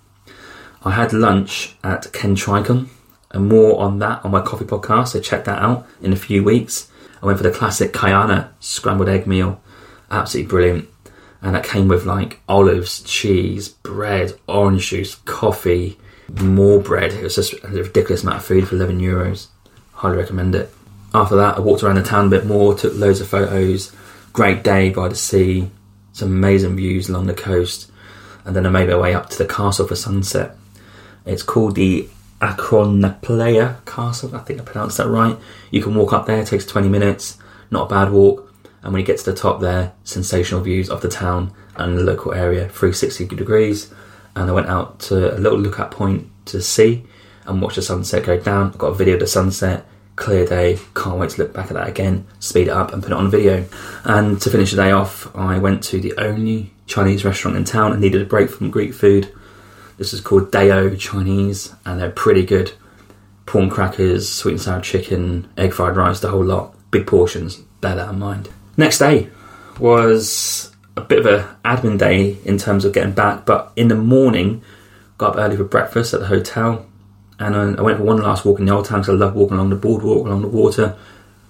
I 0.83 0.91
had 0.91 1.13
lunch 1.13 1.75
at 1.83 2.11
Kentrikon, 2.11 2.87
and 3.31 3.47
more 3.47 3.79
on 3.79 3.99
that 3.99 4.23
on 4.25 4.31
my 4.31 4.41
coffee 4.41 4.65
podcast, 4.65 5.09
so 5.09 5.19
check 5.19 5.45
that 5.45 5.61
out 5.61 5.87
in 6.01 6.11
a 6.11 6.15
few 6.17 6.43
weeks. 6.43 6.89
I 7.21 7.25
went 7.25 7.37
for 7.37 7.43
the 7.43 7.51
classic 7.51 7.93
Kayana 7.93 8.49
scrambled 8.59 9.09
egg 9.09 9.27
meal, 9.27 9.61
absolutely 10.09 10.49
brilliant. 10.49 10.89
And 11.41 11.55
that 11.55 11.63
came 11.63 11.87
with 11.87 12.05
like 12.05 12.41
olives, 12.49 13.01
cheese, 13.03 13.69
bread, 13.69 14.33
orange 14.47 14.89
juice, 14.89 15.15
coffee, 15.15 15.97
more 16.41 16.79
bread. 16.79 17.13
It 17.13 17.23
was 17.23 17.35
just 17.35 17.53
a 17.63 17.67
ridiculous 17.67 18.23
amount 18.23 18.37
of 18.37 18.45
food 18.45 18.67
for 18.67 18.75
11 18.75 18.99
euros. 18.99 19.47
Highly 19.93 20.17
recommend 20.17 20.55
it. 20.55 20.73
After 21.13 21.35
that, 21.37 21.57
I 21.57 21.59
walked 21.59 21.83
around 21.83 21.95
the 21.95 22.03
town 22.03 22.27
a 22.27 22.29
bit 22.29 22.45
more, 22.45 22.75
took 22.75 22.95
loads 22.95 23.21
of 23.21 23.27
photos. 23.27 23.91
Great 24.31 24.63
day 24.63 24.91
by 24.91 25.07
the 25.07 25.15
sea, 25.15 25.71
some 26.13 26.29
amazing 26.29 26.75
views 26.75 27.09
along 27.09 27.25
the 27.25 27.33
coast, 27.33 27.91
and 28.45 28.55
then 28.55 28.65
I 28.65 28.69
made 28.69 28.89
my 28.89 28.95
way 28.95 29.13
up 29.15 29.29
to 29.31 29.37
the 29.37 29.45
castle 29.45 29.87
for 29.87 29.95
sunset. 29.95 30.55
It's 31.25 31.43
called 31.43 31.75
the 31.75 32.07
Akronafplia 32.41 33.85
Castle, 33.85 34.35
I 34.35 34.39
think 34.39 34.61
I 34.61 34.63
pronounced 34.63 34.97
that 34.97 35.07
right. 35.07 35.37
You 35.71 35.81
can 35.81 35.95
walk 35.95 36.13
up 36.13 36.25
there, 36.25 36.39
it 36.39 36.47
takes 36.47 36.65
20 36.65 36.87
minutes, 36.87 37.37
not 37.71 37.87
a 37.87 37.89
bad 37.89 38.11
walk. 38.11 38.53
And 38.81 38.93
when 38.93 39.01
you 39.01 39.05
get 39.05 39.17
to 39.17 39.25
the 39.31 39.35
top 39.35 39.59
there, 39.59 39.93
sensational 40.03 40.61
views 40.61 40.89
of 40.89 41.01
the 41.01 41.09
town 41.09 41.53
and 41.75 41.97
the 41.97 42.03
local 42.03 42.33
area, 42.33 42.69
360 42.69 43.25
degrees. 43.35 43.93
And 44.35 44.49
I 44.49 44.53
went 44.53 44.67
out 44.67 44.99
to 45.01 45.35
a 45.35 45.39
little 45.39 45.59
lookout 45.59 45.91
point 45.91 46.29
to 46.45 46.61
see 46.61 47.05
and 47.45 47.61
watch 47.61 47.75
the 47.75 47.81
sunset 47.81 48.23
go 48.23 48.39
down. 48.39 48.71
I 48.73 48.77
got 48.77 48.87
a 48.87 48.95
video 48.95 49.15
of 49.15 49.19
the 49.19 49.27
sunset, 49.27 49.85
clear 50.19 50.45
day, 50.45 50.77
can't 50.93 51.17
wait 51.17 51.31
to 51.31 51.41
look 51.41 51.53
back 51.53 51.67
at 51.67 51.73
that 51.73 51.87
again, 51.87 52.27
speed 52.39 52.67
it 52.67 52.71
up 52.71 52.93
and 52.93 53.01
put 53.01 53.11
it 53.11 53.17
on 53.17 53.31
video. 53.31 53.65
And 54.03 54.39
to 54.41 54.49
finish 54.49 54.71
the 54.71 54.77
day 54.77 54.91
off, 54.91 55.33
I 55.35 55.57
went 55.57 55.81
to 55.85 55.99
the 55.99 56.13
only 56.17 56.71
Chinese 56.85 57.25
restaurant 57.25 57.57
in 57.57 57.63
town 57.63 57.93
and 57.93 58.01
needed 58.01 58.21
a 58.21 58.25
break 58.25 58.49
from 58.49 58.69
Greek 58.69 58.93
food. 58.93 59.33
This 59.97 60.13
is 60.13 60.21
called 60.21 60.51
Dao 60.51 60.99
Chinese 60.99 61.73
and 61.85 61.99
they're 61.99 62.11
pretty 62.11 62.45
good. 62.45 62.71
Prawn 63.45 63.69
crackers, 63.69 64.29
sweet 64.29 64.51
and 64.51 64.61
sour 64.61 64.81
chicken, 64.81 65.49
egg 65.57 65.73
fried 65.73 65.95
rice, 65.95 66.19
the 66.19 66.29
whole 66.29 66.45
lot. 66.45 66.75
Big 66.91 67.07
portions, 67.07 67.55
bear 67.81 67.95
that 67.95 68.09
in 68.09 68.19
mind. 68.19 68.49
Next 68.77 68.99
day 68.99 69.29
was 69.79 70.71
a 70.97 71.01
bit 71.01 71.19
of 71.19 71.25
an 71.25 71.45
admin 71.63 71.97
day 71.97 72.37
in 72.43 72.57
terms 72.57 72.83
of 72.85 72.93
getting 72.93 73.13
back, 73.13 73.45
but 73.45 73.71
in 73.75 73.87
the 73.87 73.95
morning, 73.95 74.61
got 75.17 75.31
up 75.31 75.37
early 75.37 75.55
for 75.55 75.63
breakfast 75.63 76.13
at 76.13 76.19
the 76.19 76.27
hotel, 76.27 76.85
and 77.39 77.79
I 77.79 77.81
went 77.81 77.97
for 77.97 78.03
one 78.03 78.21
last 78.21 78.45
walk 78.45 78.59
in 78.59 78.65
the 78.65 78.73
old 78.73 78.85
town 78.85 79.01
because 79.01 79.15
I 79.15 79.17
love 79.17 79.35
walking 79.35 79.55
along 79.55 79.69
the 79.69 79.75
boardwalk, 79.75 80.25
along 80.25 80.41
the 80.41 80.47
water. 80.47 80.95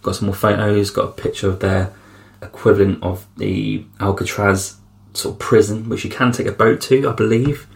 Got 0.01 0.15
some 0.15 0.27
more 0.27 0.35
photos, 0.35 0.91
got 0.91 1.09
a 1.09 1.11
picture 1.11 1.49
of 1.49 1.59
their 1.59 1.91
equivalent 2.41 3.03
of 3.03 3.27
the 3.37 3.85
Alcatraz 3.99 4.77
sort 5.13 5.35
of 5.35 5.39
prison, 5.39 5.89
which 5.89 6.05
you 6.05 6.09
can 6.09 6.31
take 6.31 6.47
a 6.47 6.51
boat 6.51 6.79
to, 6.81 7.09
I 7.09 7.13
believe. 7.13 7.67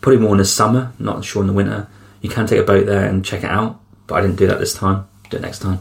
Probably 0.00 0.20
more 0.20 0.32
in 0.32 0.38
the 0.38 0.44
summer, 0.44 0.92
not 0.98 1.24
sure 1.24 1.42
in 1.42 1.46
the 1.46 1.54
winter. 1.54 1.88
You 2.20 2.28
can 2.28 2.46
take 2.46 2.60
a 2.60 2.64
boat 2.64 2.86
there 2.86 3.06
and 3.06 3.24
check 3.24 3.44
it 3.44 3.50
out, 3.50 3.80
but 4.06 4.16
I 4.16 4.22
didn't 4.22 4.36
do 4.36 4.46
that 4.48 4.58
this 4.58 4.74
time. 4.74 5.06
Do 5.30 5.36
it 5.36 5.42
next 5.42 5.60
time 5.60 5.80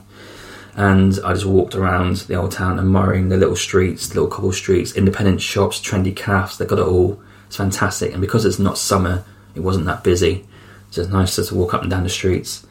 and 0.79 1.19
I 1.25 1.34
just 1.34 1.46
walked 1.46 1.75
around 1.75 2.17
the 2.17 2.36
old 2.36 2.53
town 2.53 2.79
admiring 2.79 3.27
the 3.27 3.36
little 3.36 3.58
streets, 3.58 4.08
the 4.08 4.15
little 4.15 4.29
cobble 4.29 4.53
streets, 4.53 4.96
independent 4.96 5.41
shops, 5.41 5.81
trendy 5.81 6.15
cafes. 6.15 6.58
They 6.58 6.65
got 6.65 6.79
it 6.79 6.88
all. 6.88 7.22
It's 7.48 7.58
fantastic, 7.58 8.13
and 8.13 8.22
because 8.22 8.46
it's 8.46 8.60
not 8.60 8.77
summer, 8.77 9.25
it 9.55 9.60
wasn't 9.60 9.88
that 9.88 10.05
busy. 10.05 10.46
So 10.91 11.01
it's 11.01 11.12
nice 11.12 11.36
to 11.36 11.55
walk 11.55 11.74
up 11.74 11.81
and 11.81 11.91
down 11.91 12.03
the 12.03 12.10
streets. 12.10 12.65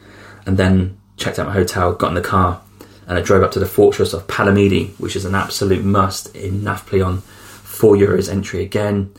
And 0.45 0.57
then 0.57 0.97
checked 1.17 1.39
out 1.39 1.47
my 1.47 1.53
hotel, 1.53 1.93
got 1.93 2.09
in 2.09 2.15
the 2.15 2.21
car, 2.21 2.61
and 3.07 3.17
I 3.17 3.21
drove 3.21 3.43
up 3.43 3.51
to 3.51 3.59
the 3.59 3.65
fortress 3.65 4.13
of 4.13 4.27
Palamidi, 4.27 4.91
which 4.99 5.15
is 5.15 5.25
an 5.25 5.35
absolute 5.35 5.83
must 5.83 6.35
in 6.35 6.61
Nafplion. 6.61 7.21
Four 7.21 7.95
euros 7.95 8.29
entry 8.29 8.63
again, 8.63 9.13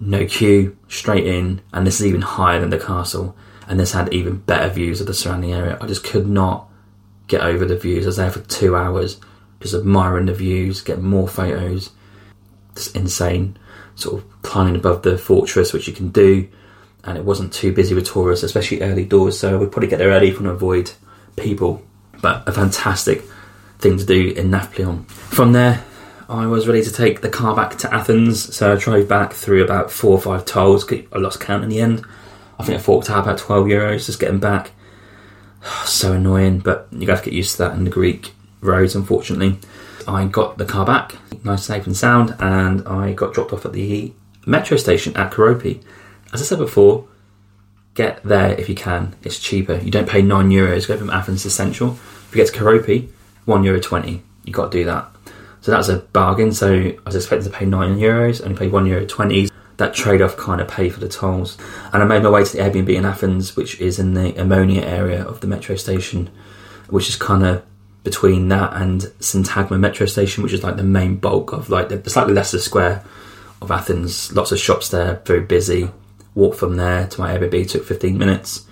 no 0.00 0.26
queue, 0.26 0.76
straight 0.88 1.26
in, 1.26 1.60
and 1.72 1.86
this 1.86 2.00
is 2.00 2.06
even 2.06 2.22
higher 2.22 2.60
than 2.60 2.70
the 2.70 2.78
castle. 2.78 3.36
And 3.66 3.80
this 3.80 3.92
had 3.92 4.12
even 4.12 4.38
better 4.38 4.68
views 4.68 5.00
of 5.00 5.06
the 5.06 5.14
surrounding 5.14 5.52
area. 5.52 5.78
I 5.80 5.86
just 5.86 6.04
could 6.04 6.28
not 6.28 6.68
get 7.26 7.40
over 7.40 7.64
the 7.64 7.78
views. 7.78 8.04
I 8.04 8.08
was 8.08 8.16
there 8.16 8.30
for 8.30 8.40
two 8.40 8.76
hours, 8.76 9.18
just 9.60 9.74
admiring 9.74 10.26
the 10.26 10.34
views, 10.34 10.82
getting 10.82 11.04
more 11.04 11.28
photos. 11.28 11.90
It's 12.72 12.90
insane. 12.92 13.56
Sort 13.94 14.22
of 14.22 14.42
climbing 14.42 14.76
above 14.76 15.02
the 15.02 15.16
fortress, 15.16 15.72
which 15.72 15.88
you 15.88 15.94
can 15.94 16.08
do, 16.10 16.48
and 17.06 17.18
it 17.18 17.24
wasn't 17.24 17.52
too 17.52 17.72
busy 17.72 17.94
with 17.94 18.06
tourists, 18.06 18.44
especially 18.44 18.82
early 18.82 19.04
doors. 19.04 19.38
So 19.38 19.58
we'd 19.58 19.72
probably 19.72 19.88
get 19.88 19.98
there 19.98 20.10
early 20.10 20.32
to 20.32 20.50
avoid 20.50 20.92
people. 21.36 21.82
But 22.20 22.48
a 22.48 22.52
fantastic 22.52 23.22
thing 23.78 23.98
to 23.98 24.04
do 24.04 24.30
in 24.30 24.50
Nafplion. 24.50 25.06
From 25.08 25.52
there, 25.52 25.84
I 26.28 26.46
was 26.46 26.66
ready 26.66 26.82
to 26.82 26.92
take 26.92 27.20
the 27.20 27.28
car 27.28 27.54
back 27.54 27.76
to 27.78 27.94
Athens, 27.94 28.54
so 28.56 28.72
I 28.72 28.76
drove 28.76 29.08
back 29.08 29.34
through 29.34 29.62
about 29.62 29.90
four 29.90 30.12
or 30.12 30.20
five 30.20 30.46
tolls. 30.46 30.90
I 30.90 31.18
lost 31.18 31.40
count 31.40 31.64
in 31.64 31.70
the 31.70 31.80
end. 31.80 32.04
I 32.58 32.64
think 32.64 32.78
I 32.78 32.82
forked 32.82 33.10
out 33.10 33.24
about 33.24 33.38
12 33.38 33.66
euros 33.66 34.06
just 34.06 34.20
getting 34.20 34.38
back. 34.38 34.70
so 35.84 36.12
annoying, 36.14 36.60
but 36.60 36.88
you 36.90 37.06
got 37.06 37.18
to 37.18 37.24
get 37.24 37.34
used 37.34 37.52
to 37.52 37.58
that 37.58 37.74
in 37.74 37.84
the 37.84 37.90
Greek 37.90 38.32
roads, 38.60 38.94
unfortunately. 38.94 39.58
I 40.08 40.26
got 40.26 40.58
the 40.58 40.64
car 40.64 40.86
back, 40.86 41.16
nice, 41.44 41.64
safe, 41.64 41.86
and 41.86 41.96
sound, 41.96 42.34
and 42.38 42.86
I 42.86 43.12
got 43.12 43.34
dropped 43.34 43.52
off 43.52 43.64
at 43.66 43.72
the 43.72 44.12
metro 44.46 44.76
station 44.76 45.16
at 45.16 45.32
Koropi. 45.32 45.82
As 46.34 46.42
I 46.42 46.44
said 46.44 46.58
before, 46.58 47.06
get 47.94 48.20
there 48.24 48.58
if 48.58 48.68
you 48.68 48.74
can. 48.74 49.14
It's 49.22 49.38
cheaper. 49.38 49.76
You 49.76 49.92
don't 49.92 50.08
pay 50.08 50.20
nine 50.20 50.50
euros. 50.50 50.88
Go 50.88 50.98
from 50.98 51.10
Athens 51.10 51.44
to 51.44 51.50
Central. 51.50 51.92
If 51.92 52.30
you 52.32 52.42
get 52.42 52.52
to 52.52 52.58
Koropi, 52.58 53.08
one 53.44 53.62
euro 53.62 53.78
twenty. 53.78 54.24
You 54.44 54.52
got 54.52 54.72
to 54.72 54.78
do 54.78 54.84
that. 54.84 55.08
So 55.60 55.70
that's 55.70 55.88
a 55.88 55.98
bargain. 55.98 56.52
So 56.52 56.72
I 56.74 56.98
was 57.06 57.14
expecting 57.14 57.50
to 57.50 57.56
pay 57.56 57.66
nine 57.66 57.96
euros, 57.96 58.42
only 58.42 58.58
paid 58.58 58.72
one 58.72 58.84
euro 58.84 59.06
twenty 59.06 59.48
that 59.76 59.94
trade 59.94 60.22
off 60.22 60.36
kind 60.36 60.60
of 60.60 60.68
pay 60.68 60.88
for 60.88 60.98
the 60.98 61.08
tolls. 61.08 61.56
And 61.92 62.02
I 62.02 62.06
made 62.06 62.24
my 62.24 62.30
way 62.30 62.44
to 62.44 62.56
the 62.56 62.62
Airbnb 62.62 62.92
in 62.94 63.04
Athens, 63.04 63.56
which 63.56 63.80
is 63.80 64.00
in 64.00 64.14
the 64.14 64.32
Omonia 64.32 64.82
area 64.82 65.24
of 65.24 65.40
the 65.40 65.46
metro 65.46 65.76
station, 65.76 66.30
which 66.88 67.08
is 67.08 67.16
kind 67.16 67.44
of 67.44 67.64
between 68.02 68.48
that 68.48 68.72
and 68.74 69.02
Syntagma 69.20 69.78
metro 69.78 70.06
station, 70.06 70.42
which 70.42 70.52
is 70.52 70.64
like 70.64 70.76
the 70.76 70.82
main 70.82 71.16
bulk 71.16 71.52
of 71.52 71.70
like 71.70 71.88
the 71.90 72.10
slightly 72.10 72.34
lesser 72.34 72.58
square 72.58 73.04
of 73.62 73.70
Athens. 73.70 74.32
Lots 74.32 74.50
of 74.50 74.58
shops 74.58 74.88
there, 74.88 75.22
very 75.24 75.40
busy. 75.40 75.90
Walked 76.34 76.58
from 76.58 76.76
there 76.76 77.06
to 77.06 77.20
my 77.20 77.36
Airbnb 77.36 77.68
took 77.68 77.84
15 77.84 78.18
minutes. 78.18 78.66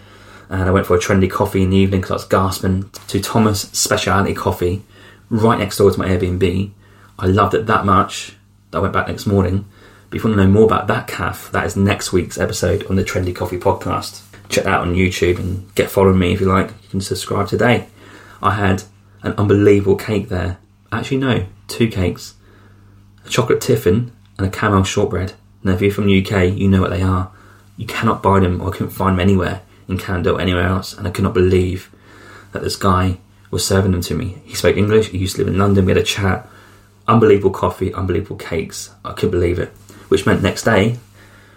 And 0.49 0.63
I 0.63 0.71
went 0.71 0.87
for 0.87 0.97
a 0.97 1.01
trendy 1.01 1.31
coffee 1.31 1.63
in 1.63 1.71
the 1.71 1.77
evening 1.77 2.01
because 2.01 2.11
I 2.11 2.15
was 2.15 2.25
gasping 2.25 2.91
to 3.09 3.21
Thomas 3.21 3.63
Speciality 3.73 4.35
Coffee 4.35 4.83
right 5.31 5.59
next 5.59 5.79
door 5.79 5.91
to 5.91 5.99
my 5.99 6.09
Airbnb. 6.09 6.71
I 7.19 7.27
loved 7.27 7.55
it 7.55 7.67
that 7.67 7.87
much 7.87 8.37
that 8.71 8.79
I 8.79 8.81
went 8.81 8.93
back 8.93 9.09
next 9.09 9.27
morning 9.27 9.65
but 10.13 10.19
if 10.19 10.25
you 10.25 10.29
want 10.29 10.41
to 10.41 10.45
know 10.45 10.53
more 10.53 10.65
about 10.65 10.89
that 10.89 11.07
calf, 11.07 11.51
that 11.53 11.65
is 11.65 11.75
next 11.75 12.13
week's 12.13 12.37
episode 12.37 12.85
on 12.91 12.97
the 12.97 13.03
Trendy 13.03 13.35
Coffee 13.35 13.57
Podcast. 13.57 14.21
Check 14.51 14.65
that 14.65 14.75
out 14.75 14.83
on 14.83 14.95
YouTube 14.95 15.39
and 15.39 15.75
get 15.75 15.91
following 15.91 16.19
me 16.19 16.35
if 16.35 16.41
you 16.43 16.49
like. 16.49 16.69
You 16.69 16.89
can 16.91 17.01
subscribe 17.01 17.49
today. 17.49 17.89
I 18.43 18.57
had 18.57 18.83
an 19.23 19.33
unbelievable 19.39 19.97
cake 19.97 20.29
there. 20.29 20.59
Actually, 20.93 21.17
no, 21.17 21.47
two 21.67 21.89
cakes 21.89 22.35
a 23.25 23.31
chocolate 23.31 23.63
tiffin 23.63 24.13
and 24.37 24.47
a 24.47 24.51
caramel 24.51 24.85
shortbread. 24.85 25.33
Now, 25.65 25.73
if 25.73 25.81
you're 25.81 25.91
from 25.91 26.05
the 26.05 26.23
UK, 26.23 26.59
you 26.59 26.69
know 26.69 26.83
what 26.83 26.91
they 26.91 27.01
are. 27.01 27.33
You 27.77 27.87
cannot 27.87 28.23
buy 28.23 28.41
them, 28.41 28.61
or 28.61 28.69
I 28.69 28.73
couldn't 28.73 28.91
find 28.91 29.19
them 29.19 29.21
anywhere 29.21 29.63
in 29.89 29.99
Canada 29.99 30.35
or 30.35 30.41
anywhere 30.41 30.67
else, 30.67 30.97
and 30.97 31.07
I 31.07 31.11
could 31.11 31.25
not 31.25 31.35
believe 31.35 31.91
that 32.53 32.63
this 32.63 32.77
guy 32.77 33.19
was 33.51 33.67
serving 33.67 33.93
them 33.93 34.03
to 34.03 34.15
me. 34.15 34.43
He 34.45 34.55
spoke 34.55 34.77
English, 34.77 35.09
he 35.09 35.19
used 35.19 35.37
to 35.37 35.45
live 35.45 35.53
in 35.53 35.59
London, 35.59 35.85
we 35.85 35.93
had 35.93 36.01
a 36.01 36.05
chat. 36.05 36.49
Unbelievable 37.09 37.51
coffee, 37.51 37.93
unbelievable 37.93 38.37
cakes. 38.37 38.91
I 39.05 39.13
couldn't 39.13 39.33
believe 39.33 39.59
it 39.59 39.73
which 40.13 40.27
meant 40.27 40.43
next 40.43 40.65
day 40.65 40.99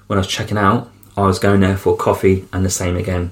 when 0.08 0.18
I 0.18 0.22
was 0.22 0.30
checking 0.30 0.58
out, 0.58 0.90
I 1.18 1.24
was 1.24 1.40
going 1.40 1.60
there 1.60 1.76
for 1.76 1.98
coffee 1.98 2.48
and 2.54 2.64
the 2.64 2.70
same 2.70 2.96
again. 2.96 3.32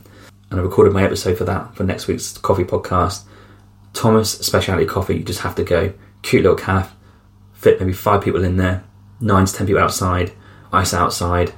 And 0.52 0.60
I 0.60 0.64
recorded 0.64 0.92
my 0.92 1.02
episode 1.02 1.38
for 1.38 1.46
that 1.46 1.74
for 1.78 1.86
next 1.86 2.08
week's 2.08 2.38
coffee 2.38 2.66
podcast. 2.66 3.24
Thomas 3.94 4.32
Specialty 4.32 4.86
Coffee, 4.86 5.16
you 5.16 5.24
just 5.24 5.40
have 5.40 5.56
to 5.56 5.64
go. 5.64 5.94
Cute 6.24 6.44
little 6.44 6.58
calf, 6.58 6.94
fit 7.54 7.80
maybe 7.80 7.94
five 7.94 8.22
people 8.22 8.44
in 8.44 8.58
there, 8.58 8.84
nine 9.22 9.46
to 9.46 9.54
ten 9.54 9.66
people 9.66 9.82
outside, 9.82 10.34
ice 10.74 10.94
outside, 10.94 11.54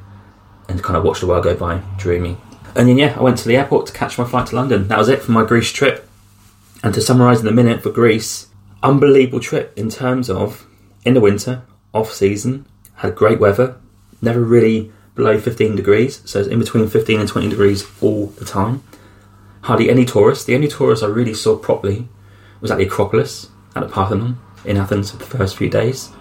and 0.68 0.84
kind 0.84 0.98
of 0.98 1.04
watched 1.04 1.22
the 1.22 1.28
world 1.28 1.44
go 1.44 1.56
by. 1.56 1.82
Dreamy. 1.98 2.38
And 2.76 2.90
then 2.90 2.98
yeah, 2.98 3.16
I 3.18 3.24
went 3.24 3.38
to 3.40 3.48
the 3.48 3.56
airport 3.56 3.88
to 3.88 3.94
catch 3.94 4.18
my 4.18 4.26
flight 4.26 4.48
to 4.48 4.56
London. 4.56 4.88
That 4.88 4.98
was 4.98 5.10
it 5.10 5.22
for 5.22 5.32
my 5.32 5.46
Greece 5.46 5.72
trip. 5.72 6.08
And 6.84 6.94
to 6.94 7.02
summarise 7.02 7.42
in 7.42 7.48
a 7.48 7.52
minute 7.52 7.82
for 7.82 7.90
Greece, 7.90 8.48
unbelievable 8.84 9.40
trip 9.40 9.74
in 9.78 9.90
terms 9.90 10.30
of 10.30 10.68
in 11.04 11.14
the 11.14 11.22
winter, 11.22 11.64
off 11.94 12.12
season, 12.12 12.66
had 12.96 13.16
great 13.16 13.40
weather, 13.40 13.78
never 14.22 14.42
really 14.42 14.92
below 15.16 15.40
15 15.40 15.76
degrees, 15.76 16.22
so 16.26 16.40
it's 16.40 16.50
in 16.50 16.60
between 16.60 16.90
15 16.90 17.20
and 17.20 17.30
20 17.30 17.50
degrees 17.50 17.86
all 18.02 18.28
the 18.28 18.46
time. 18.46 18.84
Hardly 19.62 19.90
any 19.90 20.06
tourists. 20.06 20.46
The 20.46 20.56
only 20.56 20.68
tourists 20.68 21.04
I 21.04 21.08
really 21.08 21.34
saw 21.34 21.58
properly 21.58 22.08
was 22.60 22.70
at 22.70 22.78
the 22.78 22.86
Acropolis 22.86 23.50
at 23.76 23.82
the 23.82 23.90
Parthenon 23.90 24.38
in 24.64 24.78
Athens 24.78 25.12
for 25.12 25.18
the 25.18 25.26
first 25.26 25.58
few 25.58 25.70
days. 25.70 26.12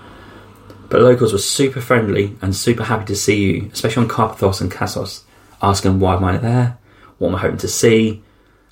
But 0.95 1.03
locals 1.03 1.33
were 1.33 1.41
super 1.41 1.81
friendly 1.81 2.37
and 2.41 2.55
super 2.55 2.85
happy 2.85 3.07
to 3.07 3.17
see 3.17 3.43
you, 3.43 3.71
especially 3.73 4.05
on 4.05 4.09
Karpathos 4.09 4.61
and 4.61 4.71
Kassos, 4.71 5.23
asking 5.61 5.99
why 5.99 6.15
am 6.15 6.23
I 6.23 6.37
there, 6.37 6.79
what 7.19 7.31
am 7.31 7.35
I 7.35 7.41
hoping 7.41 7.59
to 7.59 7.67
see, 7.67 8.23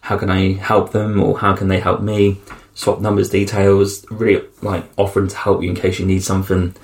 how 0.02 0.17
can 0.17 0.31
I 0.31 0.52
help 0.52 0.93
them, 0.93 1.21
or 1.21 1.41
how 1.41 1.57
can 1.57 1.67
they 1.67 1.81
help 1.81 2.00
me, 2.00 2.41
swap 2.75 3.00
numbers, 3.00 3.29
details, 3.29 4.07
really 4.09 4.47
like 4.61 4.85
offering 4.97 5.26
to 5.26 5.37
help 5.37 5.64
you 5.64 5.71
in 5.71 5.75
case 5.75 5.99
you 5.99 6.07
need 6.07 6.23
something 6.23 6.76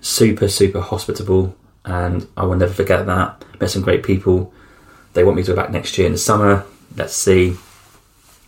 super, 0.00 0.48
super 0.48 0.80
hospitable, 0.80 1.54
and 1.84 2.26
I 2.34 2.46
will 2.46 2.56
never 2.56 2.72
forget 2.72 3.04
that. 3.04 3.44
Met 3.60 3.68
some 3.68 3.82
great 3.82 4.02
people. 4.02 4.50
They 5.12 5.24
want 5.24 5.36
me 5.36 5.42
to 5.42 5.52
go 5.52 5.56
back 5.56 5.70
next 5.70 5.98
year 5.98 6.06
in 6.06 6.14
the 6.14 6.18
summer. 6.18 6.64
Let's 6.96 7.12
see. 7.12 7.54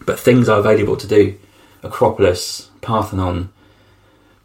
But 0.07 0.19
things 0.19 0.49
are 0.49 0.61
available 0.61 0.97
to 0.97 1.07
do. 1.07 1.39
Acropolis, 1.83 2.71
Parthenon, 2.81 3.53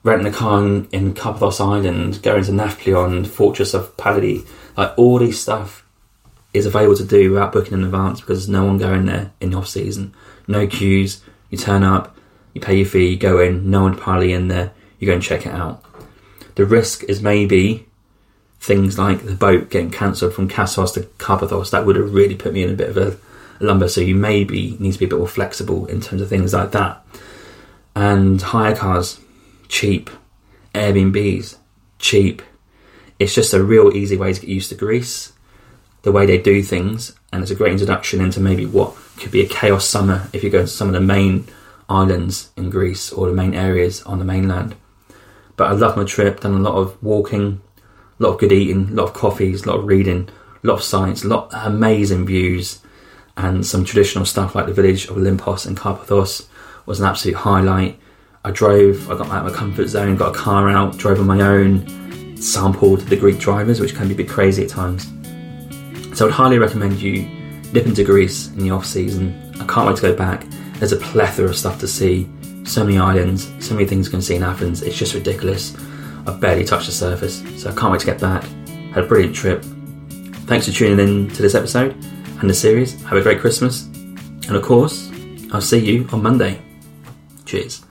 renting 0.03 0.27
a 0.27 0.31
car 0.31 0.65
in, 0.65 0.85
in 0.91 1.17
Island, 1.17 2.21
going 2.21 2.43
to 2.43 2.51
Nafplion, 2.51 3.27
Fortress 3.27 3.73
of 3.73 3.95
Palladi, 3.97 4.45
like 4.75 4.93
all 4.97 5.19
these 5.19 5.39
stuff 5.39 5.85
is 6.53 6.65
available 6.65 6.95
to 6.95 7.05
do 7.05 7.31
without 7.31 7.51
booking 7.51 7.73
in 7.73 7.83
advance 7.83 8.21
because 8.21 8.39
there's 8.39 8.49
no 8.49 8.65
one 8.65 8.77
going 8.77 9.05
there 9.05 9.31
in 9.41 9.51
the 9.51 9.57
off 9.57 9.67
season. 9.67 10.13
No 10.47 10.65
queues. 10.67 11.21
You 11.49 11.57
turn 11.57 11.83
up, 11.83 12.17
you 12.53 12.61
pay 12.61 12.77
your 12.77 12.85
fee, 12.85 13.09
you 13.09 13.17
go 13.17 13.39
in, 13.39 13.69
no 13.69 13.83
one 13.83 13.97
parley 13.97 14.33
in 14.33 14.47
there, 14.47 14.71
you 14.99 15.07
go 15.07 15.13
and 15.13 15.23
check 15.23 15.45
it 15.45 15.53
out. 15.53 15.83
The 16.55 16.65
risk 16.65 17.03
is 17.03 17.21
maybe 17.21 17.85
things 18.59 18.97
like 18.97 19.23
the 19.23 19.35
boat 19.35 19.69
getting 19.69 19.91
cancelled 19.91 20.33
from 20.33 20.49
Kassos 20.49 20.93
to 20.95 21.01
Karpathos. 21.19 21.71
That 21.71 21.85
would 21.85 21.95
have 21.95 22.13
really 22.13 22.35
put 22.35 22.53
me 22.53 22.63
in 22.63 22.71
a 22.71 22.75
bit 22.75 22.89
of 22.89 22.97
a 22.97 23.17
lumber. 23.63 23.87
So 23.87 24.01
you 24.01 24.15
maybe 24.15 24.75
need 24.79 24.93
to 24.93 24.99
be 24.99 25.05
a 25.05 25.09
bit 25.09 25.19
more 25.19 25.27
flexible 25.27 25.85
in 25.85 26.01
terms 26.01 26.21
of 26.21 26.29
things 26.29 26.53
like 26.53 26.71
that. 26.71 27.05
And 27.95 28.41
hire 28.41 28.75
cars, 28.75 29.19
cheap. 29.67 30.09
Airbnbs, 30.73 31.57
cheap. 31.99 32.41
It's 33.19 33.33
just 33.33 33.53
a 33.53 33.63
real 33.63 33.95
easy 33.95 34.15
way 34.15 34.33
to 34.33 34.39
get 34.39 34.49
used 34.49 34.69
to 34.69 34.75
Greece, 34.75 35.33
the 36.03 36.11
way 36.11 36.25
they 36.25 36.37
do 36.37 36.61
things, 36.61 37.15
and 37.33 37.41
it's 37.41 37.51
a 37.51 37.55
great 37.55 37.71
introduction 37.71 38.21
into 38.21 38.39
maybe 38.39 38.65
what 38.65 38.95
could 39.17 39.31
be 39.31 39.41
a 39.41 39.47
chaos 39.47 39.87
summer 39.87 40.29
if 40.33 40.43
you 40.43 40.49
go 40.49 40.61
to 40.61 40.67
some 40.67 40.87
of 40.87 40.93
the 40.93 41.01
main 41.01 41.47
islands 41.89 42.51
in 42.55 42.69
Greece 42.69 43.11
or 43.11 43.27
the 43.27 43.35
main 43.35 43.53
areas 43.53 44.03
on 44.03 44.19
the 44.19 44.25
mainland. 44.25 44.75
But 45.55 45.71
I 45.71 45.73
love 45.73 45.97
my 45.97 46.03
trip, 46.03 46.41
done 46.41 46.53
a 46.53 46.59
lot 46.59 46.75
of 46.75 47.01
walking, 47.01 47.61
a 48.19 48.23
lot 48.23 48.33
of 48.33 48.39
good 48.39 48.51
eating, 48.51 48.89
a 48.89 48.93
lot 48.93 49.07
of 49.07 49.13
coffees, 49.13 49.65
a 49.65 49.69
lot 49.69 49.79
of 49.79 49.87
reading, 49.87 50.29
a 50.63 50.67
lot 50.67 50.75
of 50.75 50.83
science, 50.83 51.23
a 51.23 51.27
lot 51.27 51.53
of 51.53 51.65
amazing 51.65 52.25
views, 52.25 52.81
and 53.35 53.65
some 53.65 53.83
traditional 53.83 54.25
stuff 54.25 54.55
like 54.55 54.67
the 54.67 54.73
village 54.73 55.05
of 55.07 55.15
Olympos 55.15 55.65
and 55.65 55.77
Karpathos 55.77 56.47
was 56.85 56.99
an 56.99 57.07
absolute 57.07 57.37
highlight. 57.37 57.99
I 58.43 58.51
drove, 58.51 59.09
I 59.09 59.17
got 59.17 59.27
out 59.29 59.45
of 59.45 59.51
my 59.51 59.57
comfort 59.57 59.87
zone, 59.87 60.15
got 60.15 60.35
a 60.35 60.37
car 60.37 60.69
out, 60.69 60.97
drove 60.97 61.19
on 61.19 61.27
my 61.27 61.41
own, 61.41 62.37
sampled 62.37 63.01
the 63.01 63.15
Greek 63.15 63.39
drivers, 63.39 63.79
which 63.79 63.95
can 63.95 64.07
be 64.07 64.13
a 64.13 64.17
bit 64.17 64.29
crazy 64.29 64.63
at 64.63 64.69
times. 64.69 65.11
So 66.17 66.27
I'd 66.27 66.33
highly 66.33 66.59
recommend 66.59 67.01
you 67.01 67.23
nip 67.73 67.85
into 67.85 68.03
Greece 68.03 68.47
in 68.51 68.59
the 68.59 68.71
off 68.71 68.85
season. 68.85 69.53
I 69.59 69.65
can't 69.65 69.87
wait 69.87 69.97
to 69.97 70.01
go 70.01 70.15
back. 70.15 70.45
There's 70.75 70.93
a 70.93 70.97
plethora 70.97 71.49
of 71.49 71.57
stuff 71.57 71.79
to 71.79 71.87
see, 71.87 72.29
so 72.63 72.83
many 72.83 72.97
islands, 72.97 73.51
so 73.59 73.73
many 73.73 73.87
things 73.87 74.07
you 74.07 74.11
can 74.11 74.21
see 74.21 74.35
in 74.35 74.43
Athens. 74.43 74.81
It's 74.81 74.97
just 74.97 75.13
ridiculous. 75.13 75.75
I've 76.25 76.39
barely 76.39 76.63
touched 76.65 76.87
the 76.87 76.91
surface, 76.91 77.43
so 77.61 77.71
I 77.71 77.75
can't 77.75 77.91
wait 77.91 78.01
to 78.01 78.05
get 78.05 78.19
back. 78.19 78.43
Had 78.93 79.05
a 79.05 79.07
brilliant 79.07 79.35
trip. 79.35 79.63
Thanks 80.45 80.67
for 80.67 80.73
tuning 80.73 80.99
in 80.99 81.29
to 81.31 81.41
this 81.41 81.55
episode 81.55 81.93
and 82.39 82.49
the 82.49 82.53
series. 82.53 83.01
Have 83.03 83.17
a 83.17 83.21
great 83.21 83.39
Christmas. 83.39 83.85
And 83.85 84.55
of 84.55 84.63
course, 84.63 85.11
I'll 85.51 85.61
see 85.61 85.79
you 85.79 86.07
on 86.11 86.21
Monday. 86.21 86.61
Cheers. 87.45 87.86